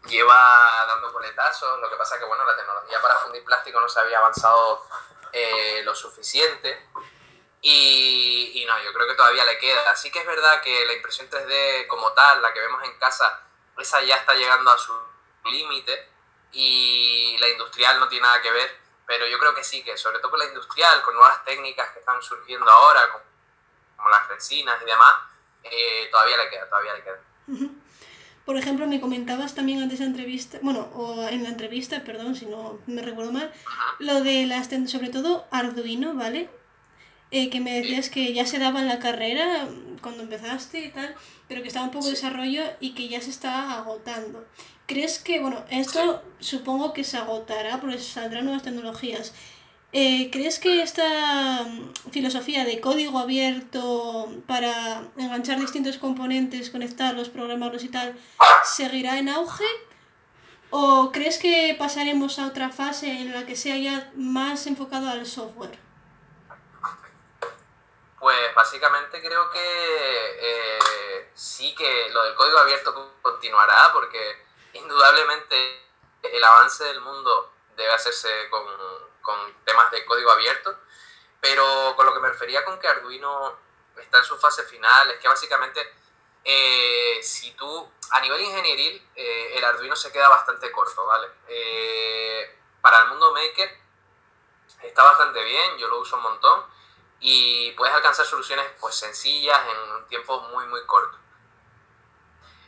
lleva 0.10 0.86
dando 0.88 1.12
coletazos. 1.12 1.80
Lo 1.82 1.90
que 1.90 1.96
pasa 1.96 2.20
que, 2.20 2.26
bueno, 2.26 2.46
la 2.46 2.56
tecnología 2.56 3.02
para 3.02 3.16
fundir 3.16 3.44
plástico 3.44 3.80
no 3.80 3.90
se 3.90 4.00
había 4.00 4.20
avanzado 4.20 4.86
eh, 5.34 5.82
lo 5.84 5.96
suficiente. 5.96 6.88
Y, 7.62 8.64
no, 8.68 8.82
yo 8.84 8.94
creo 8.94 9.08
que 9.08 9.16
todavía 9.16 9.46
le 9.46 9.58
queda. 9.58 9.92
Así 9.92 10.12
que 10.12 10.20
es 10.20 10.26
verdad 10.26 10.62
que 10.62 10.86
la 10.86 10.94
impresión 10.94 11.30
3D 11.30 11.88
como 11.88 12.12
tal, 12.14 12.42
la 12.42 12.54
que 12.54 12.60
vemos 12.60 12.84
en 12.84 12.98
casa, 13.00 13.42
esa 13.78 14.02
ya 14.04 14.18
está 14.18 14.34
llegando 14.34 14.72
a 14.72 14.78
su 14.78 14.94
límite 15.46 16.10
y 16.52 17.38
la 17.40 17.50
industrial 17.50 18.00
no 18.00 18.08
tiene 18.08 18.28
nada 18.28 18.42
que 18.42 18.52
ver, 18.52 18.80
pero 19.08 19.26
yo 19.28 19.40
creo 19.40 19.56
que 19.56 19.64
sí, 19.64 19.84
que 19.84 19.98
sobre 19.98 20.20
todo 20.20 20.30
con 20.30 20.40
la 20.40 20.46
industrial, 20.46 21.02
con 21.02 21.16
nuevas 21.16 21.44
técnicas 21.44 21.90
que 21.92 22.00
están 22.00 22.22
surgiendo 22.22 22.70
ahora, 22.70 23.12
como, 23.12 24.10
las 24.10 24.28
resinas 24.28 24.82
y 24.82 24.86
demás, 24.86 25.16
eh, 25.64 26.10
todavía 26.12 26.38
le 26.38 26.50
queda, 26.50 26.70
todavía 26.70 26.94
le 26.94 27.04
queda. 27.04 27.20
Por 28.46 28.58
ejemplo, 28.58 28.88
me 28.88 29.00
comentabas 29.00 29.56
también 29.56 29.82
antes 29.82 30.00
de 30.00 30.06
la 30.06 30.12
entrevista, 30.12 30.60
bueno, 30.62 30.90
o 30.94 31.28
en 31.30 31.44
la 31.44 31.50
entrevista, 31.50 32.04
perdón, 32.04 32.36
si 32.36 32.46
no 32.46 32.80
me 32.88 33.02
recuerdo 33.02 33.32
mal, 33.32 33.52
lo 34.00 34.22
de 34.22 34.46
las, 34.46 34.70
sobre 34.90 35.10
todo 35.10 35.46
Arduino, 35.50 36.14
¿vale? 36.14 36.50
Eh, 37.32 37.50
que 37.50 37.62
me 37.62 37.74
decías 37.74 38.10
que 38.10 38.32
ya 38.34 38.46
se 38.46 38.60
daba 38.60 38.82
en 38.82 38.88
la 38.88 39.00
carrera 39.00 39.68
cuando 40.02 40.24
empezaste 40.24 40.86
y 40.86 40.90
tal, 40.90 41.16
pero 41.48 41.62
que 41.62 41.70
estaba 41.70 41.86
un 41.86 41.92
poco 41.92 42.06
de 42.06 42.12
desarrollo 42.12 42.64
y 42.80 42.92
que 42.92 43.08
ya 43.08 43.22
se 43.22 43.32
está 43.32 43.78
agotando. 43.78 44.46
¿Crees 44.86 45.18
que, 45.20 45.40
bueno, 45.40 45.64
esto 45.70 46.22
supongo 46.40 46.94
que 46.94 47.04
se 47.04 47.18
agotará 47.18 47.80
porque 47.80 47.98
saldrán 47.98 48.46
nuevas 48.46 48.64
tecnologías? 48.64 49.34
Eh, 49.96 50.32
¿Crees 50.32 50.58
que 50.58 50.82
esta 50.82 51.04
mm, 51.68 51.94
filosofía 52.12 52.66
de 52.66 52.82
código 52.82 53.20
abierto 53.20 54.28
para 54.48 55.04
enganchar 55.18 55.60
distintos 55.60 56.00
componentes, 56.00 56.72
conectarlos, 56.72 57.30
programarlos 57.30 57.84
y 57.84 57.90
tal, 57.90 58.20
seguirá 58.64 59.20
en 59.20 59.30
auge? 59.30 59.68
¿O 60.72 61.12
crees 61.12 61.38
que 61.38 61.76
pasaremos 61.78 62.40
a 62.40 62.48
otra 62.48 62.72
fase 62.72 63.06
en 63.06 63.34
la 63.34 63.46
que 63.46 63.56
sea 63.56 63.78
ya 63.78 64.12
más 64.16 64.66
enfocado 64.66 65.08
al 65.10 65.28
software? 65.28 65.78
Pues 68.20 68.56
básicamente 68.56 69.22
creo 69.22 69.52
que 69.52 69.60
eh, 69.60 71.30
sí 71.36 71.76
que 71.76 72.10
lo 72.10 72.24
del 72.24 72.34
código 72.34 72.58
abierto 72.58 73.14
continuará 73.22 73.94
porque 73.94 74.44
indudablemente 74.74 75.56
el 76.24 76.44
avance 76.44 76.84
del 76.86 77.02
mundo 77.02 77.54
debe 77.78 77.94
hacerse 77.94 78.30
con 78.50 78.64
con 79.24 79.64
temas 79.64 79.90
de 79.90 80.06
código 80.06 80.30
abierto, 80.30 80.78
pero 81.42 81.96
con 81.96 82.06
lo 82.06 82.14
que 82.14 82.20
me 82.20 82.30
refería 82.30 82.64
con 82.64 82.80
que 82.80 82.88
Arduino 82.88 83.58
está 83.98 84.20
en 84.20 84.24
su 84.24 84.38
fase 84.38 84.64
final, 84.64 85.10
es 85.10 85.20
que 85.20 85.28
básicamente 85.28 85.82
eh, 86.44 87.20
si 87.24 87.52
tú, 87.54 87.92
a 88.12 88.20
nivel 88.20 88.42
ingenieril, 88.42 89.10
eh, 89.16 89.54
el 89.58 89.64
Arduino 89.64 89.96
se 89.96 90.12
queda 90.12 90.30
bastante 90.30 90.72
corto, 90.72 91.06
¿vale? 91.06 91.28
Eh, 91.48 92.60
para 92.82 93.04
el 93.04 93.08
mundo 93.10 93.34
maker 93.34 93.82
está 94.82 95.04
bastante 95.04 95.42
bien, 95.44 95.78
yo 95.78 95.88
lo 95.88 96.00
uso 96.00 96.18
un 96.18 96.24
montón 96.24 96.66
y 97.22 97.72
puedes 97.72 97.96
alcanzar 97.96 98.26
soluciones 98.26 98.66
pues 98.82 98.96
sencillas 98.96 99.60
en 99.70 99.94
un 99.94 100.06
tiempo 100.08 100.42
muy 100.42 100.66
muy 100.68 100.86
corto. 100.86 101.18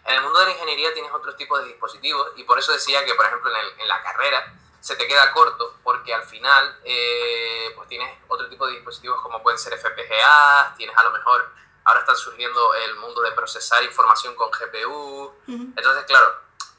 En 0.06 0.14
el 0.14 0.22
mundo 0.22 0.40
de 0.40 0.46
la 0.46 0.52
ingeniería 0.52 0.94
tienes 0.94 1.12
otros 1.12 1.36
tipos 1.36 1.60
de 1.60 1.68
dispositivos 1.68 2.32
y 2.38 2.44
por 2.44 2.58
eso 2.58 2.72
decía 2.72 3.04
que, 3.04 3.16
por 3.16 3.26
ejemplo, 3.26 3.52
en, 3.54 3.82
en 3.82 3.88
la 3.88 4.02
carrera 4.02 4.54
se 4.86 4.96
te 4.96 5.08
queda 5.08 5.32
corto 5.32 5.80
porque 5.84 6.14
al 6.14 6.22
final 6.22 6.80
eh, 6.84 7.74
pues 7.76 7.88
tienes 7.88 8.20
otro 8.28 8.48
tipo 8.48 8.68
de 8.68 8.74
dispositivos 8.74 9.20
como 9.20 9.42
pueden 9.42 9.58
ser 9.58 9.74
FPGA, 9.80 10.76
tienes 10.78 10.96
a 10.96 11.02
lo 11.02 11.10
mejor, 11.10 11.52
ahora 11.86 12.02
está 12.02 12.14
surgiendo 12.14 12.72
el 12.76 12.96
mundo 12.98 13.20
de 13.24 13.32
procesar 13.32 13.82
información 13.84 14.36
con 14.36 14.52
GPU. 14.52 15.34
Entonces, 15.48 16.04
claro, 16.06 16.36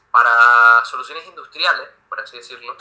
para 0.09 0.85
soluciones 0.85 1.25
industriales, 1.25 1.89
por 2.07 2.21
así 2.21 2.37
decirlo, 2.37 2.77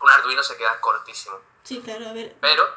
un 0.00 0.10
Arduino 0.10 0.42
se 0.42 0.56
queda 0.56 0.80
cortísimo. 0.80 1.40
Sí, 1.62 1.80
claro, 1.80 2.08
a 2.08 2.12
ver. 2.12 2.34
Pero, 2.40 2.68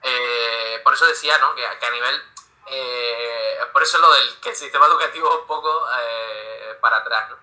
eh, 0.00 0.80
por 0.82 0.94
eso 0.94 1.04
decía, 1.04 1.36
¿no? 1.36 1.54
Que, 1.54 1.66
a 1.66 1.90
nivel... 1.90 2.22
Eh, 2.68 3.58
por 3.74 3.82
eso 3.82 3.98
lo 3.98 4.10
del 4.10 4.40
que 4.40 4.48
el 4.48 4.56
sistema 4.56 4.86
educativo 4.86 5.28
es 5.28 5.40
un 5.40 5.46
poco 5.46 5.86
para 6.80 6.96
atrás, 6.96 7.28
¿no? 7.28 7.36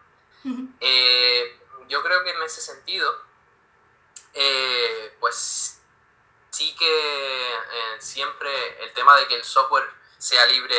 yo 1.88 2.02
creo 2.02 2.24
que 2.24 2.32
en 2.32 2.42
ese 2.42 2.62
sentido 2.62 3.31
eh, 4.34 5.18
pues 5.20 5.82
sí 6.50 6.76
que 6.76 7.54
eh, 7.56 7.98
siempre 8.00 8.84
el 8.84 8.94
tema 8.94 9.16
de 9.18 9.28
que 9.28 9.36
el 9.36 9.44
software 9.44 9.90
sea 10.18 10.46
libre 10.46 10.76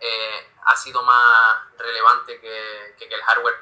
eh, 0.00 0.52
ha 0.64 0.76
sido 0.76 1.02
más 1.02 1.58
relevante 1.76 2.40
que, 2.40 2.94
que, 2.98 3.14
el 3.14 3.22
hardware 3.22 3.58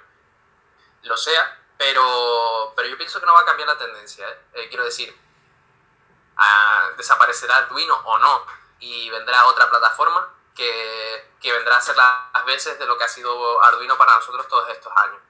lo 1.02 1.16
sea, 1.16 1.62
pero, 1.76 2.72
pero 2.76 2.88
yo 2.88 2.96
pienso 2.96 3.18
que 3.18 3.26
no 3.26 3.34
va 3.34 3.40
a 3.40 3.44
cambiar 3.44 3.68
la 3.68 3.78
tendencia. 3.78 4.26
quiero 4.68 4.84
decir, 4.84 5.16
desaparecerá 6.96 7.56
Arduino 7.56 7.94
o 8.04 8.18
no 8.18 8.46
y 8.80 9.10
vendrá 9.10 9.46
otra 9.46 9.68
plataforma 9.68 10.34
que, 10.54 11.32
que 11.40 11.52
vendrá 11.52 11.76
a 11.76 11.80
ser 11.80 11.96
las 11.96 12.44
veces 12.44 12.78
de 12.78 12.86
lo 12.86 12.96
que 12.98 13.04
ha 13.04 13.08
sido 13.08 13.62
Arduino 13.62 13.96
para 13.96 14.14
nosotros 14.16 14.46
todos 14.48 14.68
estos 14.70 14.92
años 14.96 15.27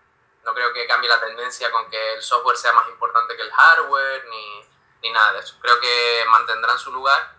no 0.49 0.55
creo 0.55 0.73
que 0.73 0.87
cambie 0.87 1.11
la 1.11 1.21
tendencia 1.21 1.71
con 1.71 1.91
que 1.91 2.15
el 2.15 2.23
software 2.23 2.57
sea 2.57 2.73
más 2.73 2.89
importante 2.89 3.37
que 3.37 3.43
el 3.43 3.53
hardware, 3.53 4.25
ni, 5.03 5.11
nada 5.11 5.35
de 5.35 5.41
eso. 5.41 5.57
Creo 5.61 5.79
que 5.79 6.25
mantendrán 6.31 6.79
su 6.79 6.91
lugar, 6.91 7.35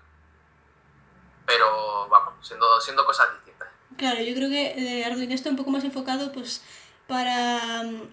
pero 1.45 2.08
vamos, 2.08 2.48
siendo, 2.48 2.80
siendo 2.80 3.06
cosas 3.06 3.34
distintas. 3.34 3.67
Claro, 3.98 4.22
yo 4.22 4.36
creo 4.36 4.50
que 4.50 4.74
eh, 4.78 5.06
Arduino 5.06 5.34
está 5.34 5.50
un 5.50 5.56
poco 5.56 5.72
más 5.72 5.84
enfocado 5.84 6.32
pues 6.32 6.63
para 7.08 7.84
mm, 7.84 8.10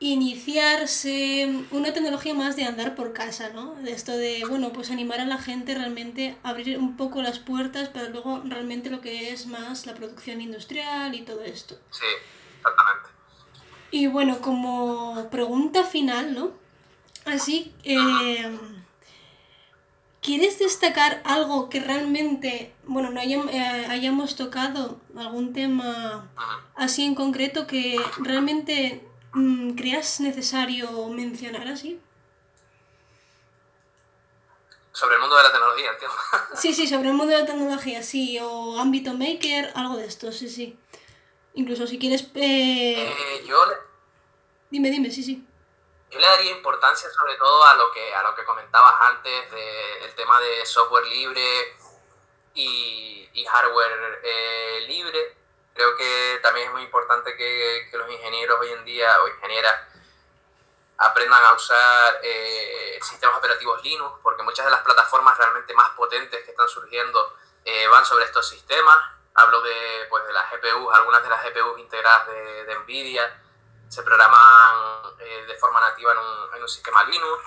iniciarse 0.00 1.66
una 1.70 1.92
tecnología 1.92 2.34
más 2.34 2.56
de 2.56 2.64
andar 2.64 2.96
por 2.96 3.12
casa, 3.12 3.50
¿no? 3.50 3.76
De 3.76 3.92
esto 3.92 4.16
de, 4.16 4.44
bueno, 4.48 4.72
pues 4.72 4.90
animar 4.90 5.20
a 5.20 5.24
la 5.24 5.38
gente 5.38 5.74
realmente 5.74 6.36
a 6.42 6.48
abrir 6.50 6.78
un 6.78 6.96
poco 6.96 7.22
las 7.22 7.38
puertas 7.38 7.88
para 7.90 8.08
luego 8.08 8.42
realmente 8.44 8.90
lo 8.90 9.00
que 9.00 9.32
es 9.32 9.46
más 9.46 9.86
la 9.86 9.94
producción 9.94 10.40
industrial 10.40 11.14
y 11.14 11.22
todo 11.22 11.42
esto. 11.42 11.78
Sí, 11.90 12.06
exactamente. 12.56 13.19
Y 13.90 14.06
bueno, 14.06 14.40
como 14.40 15.28
pregunta 15.30 15.84
final, 15.84 16.34
¿no? 16.34 16.52
Así, 17.24 17.74
eh, 17.84 18.58
¿quieres 20.20 20.58
destacar 20.58 21.20
algo 21.24 21.68
que 21.68 21.80
realmente, 21.80 22.72
bueno, 22.84 23.10
no 23.10 23.20
eh, 23.20 23.86
hayamos 23.88 24.36
tocado 24.36 25.00
algún 25.16 25.52
tema 25.52 26.30
así 26.76 27.04
en 27.04 27.14
concreto 27.14 27.66
que 27.66 28.00
realmente 28.18 29.04
mm, 29.32 29.72
creas 29.72 30.20
necesario 30.20 31.08
mencionar 31.08 31.68
así? 31.68 32.00
Sobre 34.92 35.14
el 35.14 35.20
mundo 35.20 35.36
de 35.36 35.42
la 35.42 35.52
tecnología, 35.52 35.90
entiendo. 35.92 36.16
Sí, 36.54 36.74
sí, 36.74 36.86
sobre 36.86 37.08
el 37.08 37.14
mundo 37.14 37.32
de 37.32 37.40
la 37.40 37.46
tecnología, 37.46 38.02
sí, 38.02 38.38
o 38.40 38.78
ámbito 38.78 39.14
maker, 39.14 39.72
algo 39.74 39.96
de 39.96 40.06
esto, 40.06 40.30
sí, 40.30 40.48
sí. 40.48 40.78
Incluso 41.60 41.86
si 41.86 41.98
quieres... 41.98 42.22
Eh... 42.34 43.04
eh 43.04 43.44
yo 43.44 43.62
Dime, 44.70 44.88
dime, 44.90 45.10
sí, 45.10 45.22
sí. 45.22 45.46
Yo 46.10 46.18
le 46.18 46.26
daría 46.26 46.52
importancia 46.52 47.10
sobre 47.10 47.34
todo 47.34 47.62
a 47.64 47.74
lo 47.74 47.92
que, 47.92 48.14
a 48.14 48.22
lo 48.22 48.34
que 48.34 48.44
comentabas 48.44 48.94
antes 49.00 49.50
del 49.50 50.14
tema 50.14 50.40
de 50.40 50.64
software 50.64 51.06
libre 51.06 51.76
y, 52.54 53.28
y 53.34 53.44
hardware 53.44 54.20
eh, 54.22 54.84
libre. 54.88 55.36
Creo 55.74 55.94
que 55.96 56.40
también 56.42 56.68
es 56.68 56.72
muy 56.72 56.82
importante 56.82 57.36
que, 57.36 57.88
que, 57.90 57.98
los 57.98 58.10
ingenieros 58.10 58.58
hoy 58.58 58.70
en 58.70 58.84
día 58.86 59.22
o 59.22 59.28
ingenieras 59.28 59.74
aprendan 60.96 61.44
a 61.44 61.52
usar 61.52 62.20
eh, 62.22 62.98
sistemas 63.02 63.36
operativos 63.36 63.82
Linux, 63.82 64.18
porque 64.22 64.42
muchas 64.42 64.64
de 64.64 64.70
las 64.70 64.82
plataformas 64.82 65.36
realmente 65.36 65.74
más 65.74 65.90
potentes 65.90 66.42
que 66.42 66.50
están 66.52 66.68
surgiendo 66.68 67.36
eh, 67.66 67.86
van 67.88 68.06
sobre 68.06 68.24
estos 68.24 68.48
sistemas. 68.48 69.19
Hablo 69.40 69.62
de, 69.62 70.06
pues, 70.10 70.26
de 70.26 70.32
las 70.32 70.50
GPUs, 70.50 70.94
algunas 70.94 71.22
de 71.22 71.28
las 71.30 71.42
GPUs 71.42 71.78
integradas 71.78 72.26
de, 72.26 72.64
de 72.64 72.74
NVIDIA 72.80 73.40
se 73.88 74.02
programan 74.02 75.14
eh, 75.18 75.44
de 75.48 75.54
forma 75.56 75.80
nativa 75.80 76.12
en 76.12 76.18
un, 76.18 76.54
en 76.54 76.62
un, 76.62 76.68
sistema 76.68 77.02
Linux. 77.04 77.42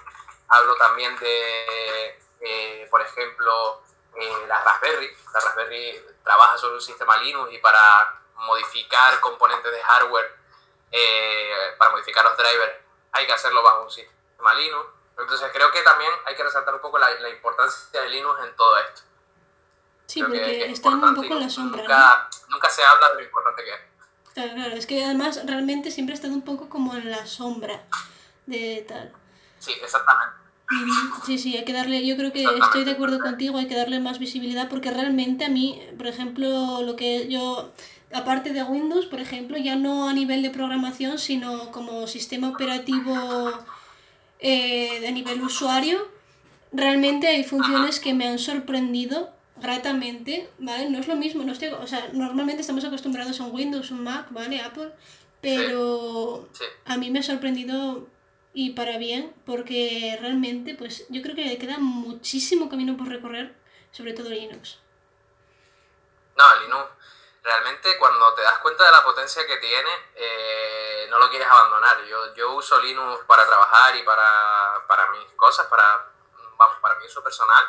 Hablo 0.50 0.76
también 0.76 1.18
de, 1.20 2.88
por 2.90 3.02
ejemplo, 3.02 3.82
la 4.48 4.64
Raspberry. 4.64 5.16
La 5.34 5.40
Raspberry 5.40 6.06
trabaja 6.24 6.58
sobre 6.58 6.76
un 6.76 6.82
sistema 6.82 7.16
Linux 7.18 7.54
y 7.54 7.60
para 7.60 8.22
modificar 8.36 9.20
componentes 9.20 9.72
de 9.72 9.82
hardware, 9.82 10.36
para 11.78 11.92
modificar 11.92 12.26
los 12.26 12.36
drivers, 12.36 12.74
hay 13.14 13.26
que 13.26 13.34
hacerlo 13.34 13.64
bajo 13.64 13.84
un 13.84 13.92
sistema 13.92 14.54
Linux. 14.56 14.90
Entonces 15.18 15.50
creo 15.54 15.72
que 15.72 15.82
también 15.84 16.12
hay 16.26 16.36
que 16.36 16.44
resaltar 16.44 16.74
un 16.74 16.82
poco 16.82 16.98
la, 16.98 17.10
la 17.12 17.30
importancia 17.30 18.02
de 18.02 18.10
Linux 18.10 18.44
en 18.44 18.56
todo 18.56 18.78
esto. 18.80 19.02
Sí, 20.14 20.22
creo 20.22 20.30
porque 20.30 20.60
que, 20.60 20.72
están 20.72 21.04
un 21.04 21.16
poco 21.16 21.34
en 21.34 21.40
la 21.40 21.50
sombra. 21.50 21.82
Nunca, 21.82 22.30
¿no? 22.30 22.54
nunca 22.54 22.70
se 22.70 22.84
habla 22.84 23.10
de 23.10 23.16
lo 23.16 23.28
importante 23.28 23.64
que 23.64 23.70
es. 23.72 24.34
Claro, 24.36 24.54
claro, 24.54 24.76
es 24.76 24.86
que 24.86 25.04
además 25.04 25.42
realmente 25.48 25.90
siempre 25.90 26.14
ha 26.14 26.16
estado 26.18 26.36
un 26.36 26.44
poco 26.44 26.70
como 26.70 26.96
en 26.96 27.10
la 27.10 27.26
sombra 27.26 27.82
de 28.46 28.86
tal. 28.88 29.12
Sí, 29.58 29.72
exactamente. 29.82 30.36
Sí, 31.26 31.40
sí, 31.40 31.58
hay 31.58 31.66
que 31.66 31.74
darle, 31.74 32.06
yo 32.06 32.16
creo 32.16 32.32
que 32.32 32.44
estoy 32.44 32.84
de 32.84 32.92
acuerdo 32.92 33.20
contigo, 33.20 33.58
hay 33.58 33.68
que 33.68 33.76
darle 33.76 34.00
más 34.00 34.20
visibilidad 34.20 34.70
porque 34.70 34.92
realmente 34.92 35.46
a 35.46 35.50
mí, 35.50 35.82
por 35.98 36.06
ejemplo, 36.06 36.84
lo 36.84 36.96
que 36.96 37.28
yo 37.28 37.72
aparte 38.14 38.54
de 38.54 38.62
Windows, 38.62 39.08
por 39.08 39.20
ejemplo, 39.20 39.58
ya 39.58 39.76
no 39.76 40.08
a 40.08 40.14
nivel 40.14 40.44
de 40.44 40.52
programación, 40.52 41.18
sino 41.18 41.72
como 41.72 42.06
sistema 42.06 42.50
operativo 42.50 43.52
eh, 44.40 45.00
de 45.02 45.12
nivel 45.12 45.42
usuario, 45.42 46.08
realmente 46.72 47.28
hay 47.28 47.44
funciones 47.44 48.00
que 48.00 48.14
me 48.14 48.28
han 48.28 48.38
sorprendido 48.38 49.34
gratamente, 49.64 50.52
¿vale? 50.60 50.90
No 50.90 51.00
es 51.00 51.08
lo 51.08 51.16
mismo, 51.16 51.44
no 51.44 51.54
estoy, 51.54 51.70
o 51.70 51.88
sea, 51.88 52.10
normalmente 52.12 52.62
estamos 52.62 52.84
acostumbrados 52.84 53.40
a 53.40 53.44
un 53.44 53.56
Windows, 53.56 53.92
un 53.92 54.04
Mac, 54.04 54.28
¿vale? 54.30 54.62
Apple, 54.62 54.94
pero 55.42 56.48
a 56.86 56.98
mí 56.98 57.10
me 57.10 57.20
ha 57.20 57.24
sorprendido 57.24 58.06
y 58.54 58.72
para 58.72 58.98
bien, 58.98 59.34
porque 59.46 60.18
realmente, 60.20 60.76
pues 60.76 61.06
yo 61.10 61.22
creo 61.22 61.34
que 61.34 61.46
le 61.46 61.58
queda 61.58 61.78
muchísimo 61.80 62.70
camino 62.70 62.98
por 62.98 63.08
recorrer, 63.08 63.56
sobre 63.92 64.14
todo 64.14 64.30
Linux. 64.30 64.80
No, 66.36 66.44
Linux 66.62 66.90
realmente 67.42 67.98
cuando 67.98 68.34
te 68.34 68.42
das 68.42 68.58
cuenta 68.60 68.86
de 68.86 68.92
la 68.92 69.04
potencia 69.04 69.46
que 69.48 69.58
tiene, 69.58 69.90
eh, 70.16 71.08
no 71.10 71.20
lo 71.20 71.30
quieres 71.30 71.48
abandonar. 71.48 72.04
Yo, 72.06 72.34
yo 72.36 72.52
uso 72.54 72.80
Linux 72.82 73.24
para 73.26 73.48
trabajar 73.48 73.96
y 73.96 74.04
para, 74.04 74.86
para 74.88 75.10
mis 75.12 75.32
cosas, 75.34 75.68
para, 75.68 76.06
vamos, 76.58 76.78
para 76.82 76.96
mi 77.00 77.06
uso 77.06 77.24
personal. 77.24 77.66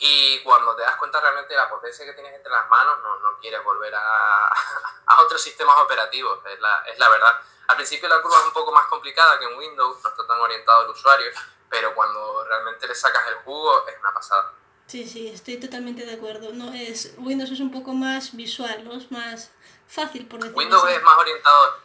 Y 0.00 0.40
cuando 0.44 0.76
te 0.76 0.82
das 0.82 0.94
cuenta 0.96 1.20
realmente 1.20 1.52
de 1.52 1.60
la 1.60 1.68
potencia 1.68 2.04
que 2.04 2.12
tienes 2.12 2.32
entre 2.32 2.52
las 2.52 2.68
manos, 2.68 2.98
no, 3.02 3.18
no 3.18 3.38
quieres 3.40 3.62
volver 3.64 3.92
a, 3.94 4.46
a 5.06 5.22
otros 5.22 5.42
sistemas 5.42 5.76
operativos, 5.78 6.38
es 6.46 6.60
la, 6.60 6.84
es 6.86 6.98
la 6.98 7.08
verdad. 7.08 7.40
Al 7.66 7.76
principio 7.76 8.08
la 8.08 8.22
curva 8.22 8.38
es 8.38 8.46
un 8.46 8.52
poco 8.52 8.70
más 8.70 8.86
complicada 8.86 9.38
que 9.38 9.46
en 9.46 9.58
Windows, 9.58 9.98
no 10.02 10.08
está 10.08 10.24
tan 10.24 10.40
orientado 10.40 10.82
al 10.82 10.90
usuario, 10.90 11.30
pero 11.68 11.94
cuando 11.94 12.44
realmente 12.44 12.86
le 12.86 12.94
sacas 12.94 13.26
el 13.26 13.34
jugo 13.36 13.86
es 13.88 13.98
una 13.98 14.14
pasada. 14.14 14.52
Sí, 14.86 15.06
sí, 15.06 15.28
estoy 15.28 15.58
totalmente 15.58 16.06
de 16.06 16.14
acuerdo. 16.14 16.52
No 16.52 16.72
es 16.72 17.14
Windows 17.18 17.50
es 17.50 17.60
un 17.60 17.72
poco 17.72 17.92
más 17.92 18.34
visual, 18.36 18.84
¿no? 18.84 18.94
Es 18.94 19.10
más 19.10 19.50
fácil 19.86 20.28
por 20.28 20.38
decirlo 20.40 20.58
Windows 20.58 20.88
es 20.90 21.02
más 21.02 21.18
orientado 21.18 21.76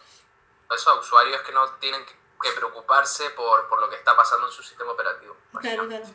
eso 0.71 0.91
a 0.91 0.99
usuarios 0.99 1.41
que 1.41 1.51
no 1.51 1.67
tienen 1.73 2.05
que 2.05 2.51
preocuparse 2.51 3.29
por, 3.31 3.67
por 3.67 3.81
lo 3.81 3.89
que 3.89 3.95
está 3.95 4.15
pasando 4.15 4.47
en 4.47 4.53
su 4.53 4.61
sistema 4.61 4.91
operativo. 4.91 5.35
Claro, 5.59 5.87
claro. 5.87 6.05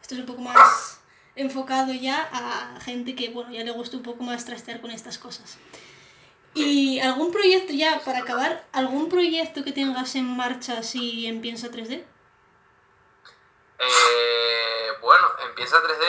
Esto 0.00 0.14
es 0.14 0.20
un 0.20 0.26
poco 0.26 0.40
más 0.40 1.01
enfocado 1.34 1.92
ya 1.92 2.28
a 2.32 2.80
gente 2.80 3.14
que, 3.14 3.30
bueno, 3.30 3.52
ya 3.52 3.64
le 3.64 3.70
gusta 3.70 3.96
un 3.96 4.02
poco 4.02 4.22
más 4.22 4.44
trastear 4.44 4.80
con 4.80 4.90
estas 4.90 5.18
cosas. 5.18 5.58
¿Y 6.54 7.00
algún 7.00 7.32
proyecto 7.32 7.72
ya, 7.72 8.00
para 8.04 8.18
acabar, 8.18 8.66
algún 8.72 9.08
proyecto 9.08 9.64
que 9.64 9.72
tengas 9.72 10.14
en 10.16 10.36
marcha 10.36 10.82
si 10.82 11.26
en 11.26 11.40
Piensa 11.40 11.68
3D? 11.68 12.04
Eh, 13.78 14.88
bueno, 15.00 15.26
empieza 15.46 15.82
3D 15.82 16.04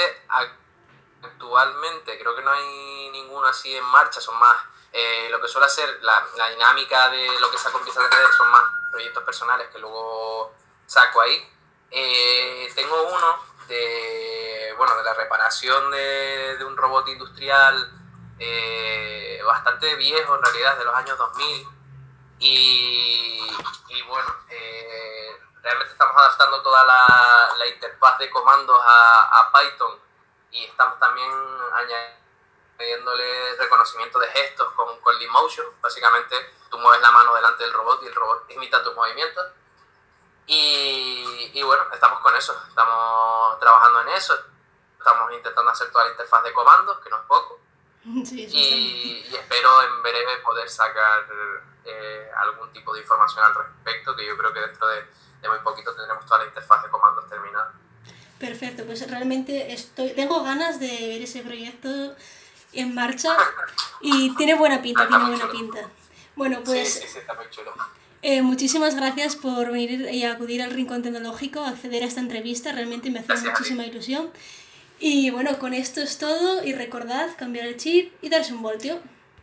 actualmente, 1.21 2.19
creo 2.19 2.35
que 2.35 2.41
no 2.41 2.51
hay 2.51 3.09
ninguno 3.11 3.47
así 3.47 3.73
en 3.73 3.85
marcha, 3.85 4.19
son 4.19 4.37
más, 4.37 4.57
eh, 4.91 5.27
lo 5.31 5.41
que 5.41 5.47
suele 5.47 5.69
ser 5.69 5.89
la, 6.01 6.23
la, 6.35 6.49
dinámica 6.49 7.09
de 7.09 7.39
lo 7.39 7.49
que 7.49 7.57
saco 7.57 7.77
empieza 7.77 8.01
3D 8.01 8.37
son 8.37 8.51
más 8.51 8.63
proyectos 8.91 9.23
personales 9.23 9.69
que 9.69 9.79
luego 9.79 10.53
saco 10.85 11.21
ahí. 11.21 11.49
Eh, 11.89 12.71
tengo 12.75 13.01
uno 13.03 13.37
de, 13.67 14.52
bueno, 14.77 14.95
de 14.95 15.03
la 15.03 15.13
reparación 15.13 15.91
de, 15.91 16.57
de 16.57 16.65
un 16.65 16.77
robot 16.77 17.07
industrial 17.07 18.03
eh, 18.39 19.41
bastante 19.45 19.95
viejo 19.95 20.35
en 20.35 20.43
realidad, 20.43 20.77
de 20.77 20.85
los 20.85 20.95
años 20.95 21.17
2000. 21.17 21.67
Y, 22.39 23.39
bueno, 24.07 24.35
eh, 24.49 25.39
realmente 25.61 25.93
estamos 25.93 26.15
adaptando 26.17 26.61
toda 26.61 26.83
la, 26.83 27.55
la 27.57 27.67
interfaz 27.67 28.17
de 28.17 28.29
comandos 28.29 28.77
a, 28.83 29.51
Python 29.53 29.99
y 30.51 30.65
estamos 30.65 30.99
también 30.99 31.29
añadiéndole 31.73 33.55
reconocimiento 33.57 34.19
de 34.19 34.27
gestos 34.29 34.73
con, 34.73 34.99
con 34.99 35.15
Motion. 35.29 35.67
Básicamente 35.79 36.35
tú 36.69 36.77
mueves 36.79 37.01
la 37.01 37.11
mano 37.11 37.35
delante 37.35 37.63
del 37.63 37.73
robot 37.73 38.01
y 38.03 38.07
el 38.07 38.15
robot 38.15 38.49
imita 38.49 38.83
tus 38.83 38.95
movimientos. 38.95 39.45
Y 40.47 41.61
bueno, 41.63 41.85
estamos 41.93 42.19
con 42.19 42.35
eso, 42.35 42.61
estamos 42.67 43.59
trabajando 43.59 44.01
en 44.01 44.09
eso, 44.09 44.37
estamos 45.03 45.31
intentando 45.33 45.69
hacer 45.69 45.91
toda 45.91 46.05
la 46.05 46.11
interfaz 46.11 46.43
de 46.43 46.53
comandos, 46.53 46.99
que 46.99 47.09
no 47.09 47.17
es 47.17 47.23
poco. 47.27 47.59
Sí, 48.25 48.45
y, 48.51 49.23
y, 49.31 49.35
espero 49.35 49.81
en 49.83 50.03
breve 50.03 50.37
poder 50.43 50.69
sacar 50.69 51.25
eh, 51.85 52.29
algún 52.35 52.71
tipo 52.73 52.93
de 52.93 52.99
información 52.99 53.45
al 53.45 53.55
respecto, 53.55 54.13
que 54.13 54.25
yo 54.25 54.37
creo 54.37 54.51
que 54.51 54.59
dentro 54.59 54.87
de, 54.87 55.05
de 55.41 55.49
muy 55.49 55.59
poquito 55.59 55.95
tendremos 55.95 56.25
toda 56.25 56.39
la 56.39 56.45
interfaz 56.47 56.83
de 56.83 56.89
comandos 56.89 57.29
terminada. 57.29 57.73
Perfecto, 58.39 58.83
pues 58.85 59.09
realmente 59.09 59.71
estoy, 59.71 60.09
tengo 60.11 60.43
ganas 60.43 60.81
de 60.81 60.87
ver 60.87 61.21
ese 61.21 61.43
proyecto 61.43 61.87
en 62.73 62.93
marcha 62.93 63.37
y 64.01 64.35
tiene 64.35 64.55
buena 64.55 64.81
pinta, 64.81 65.07
tiene 65.07 65.25
buena 65.25 65.49
pinta. 65.49 65.89
Bueno, 66.35 66.61
pues... 66.65 66.93
Sí, 66.95 67.01
sí, 67.03 67.07
sí, 67.07 67.19
está 67.19 67.33
muy 67.35 67.49
chulo. 67.49 67.73
Eh, 68.21 68.41
muchísimas 68.41 68.95
gracias 68.95 69.35
por 69.35 69.71
venir 69.71 70.09
y 70.09 70.23
acudir 70.23 70.61
al 70.61 70.71
Rincón 70.71 71.03
Tecnológico, 71.03 71.61
acceder 71.61 72.03
a 72.03 72.05
esta 72.05 72.21
entrevista, 72.21 72.71
realmente 72.71 73.11
me 73.11 73.19
hace 73.19 73.27
Gracias 73.27 73.51
muchísima 73.51 73.85
ilusión. 73.85 74.31
Y 75.05 75.31
bueno, 75.31 75.59
con 75.59 75.73
esto 75.73 76.01
es 76.01 76.17
todo 76.17 76.63
y 76.63 76.71
recordad 76.71 77.35
cambiar 77.37 77.65
el 77.65 77.75
chip 77.75 78.13
y 78.21 78.29
darse 78.29 78.53
un 78.53 78.61
voltio. 78.61 79.01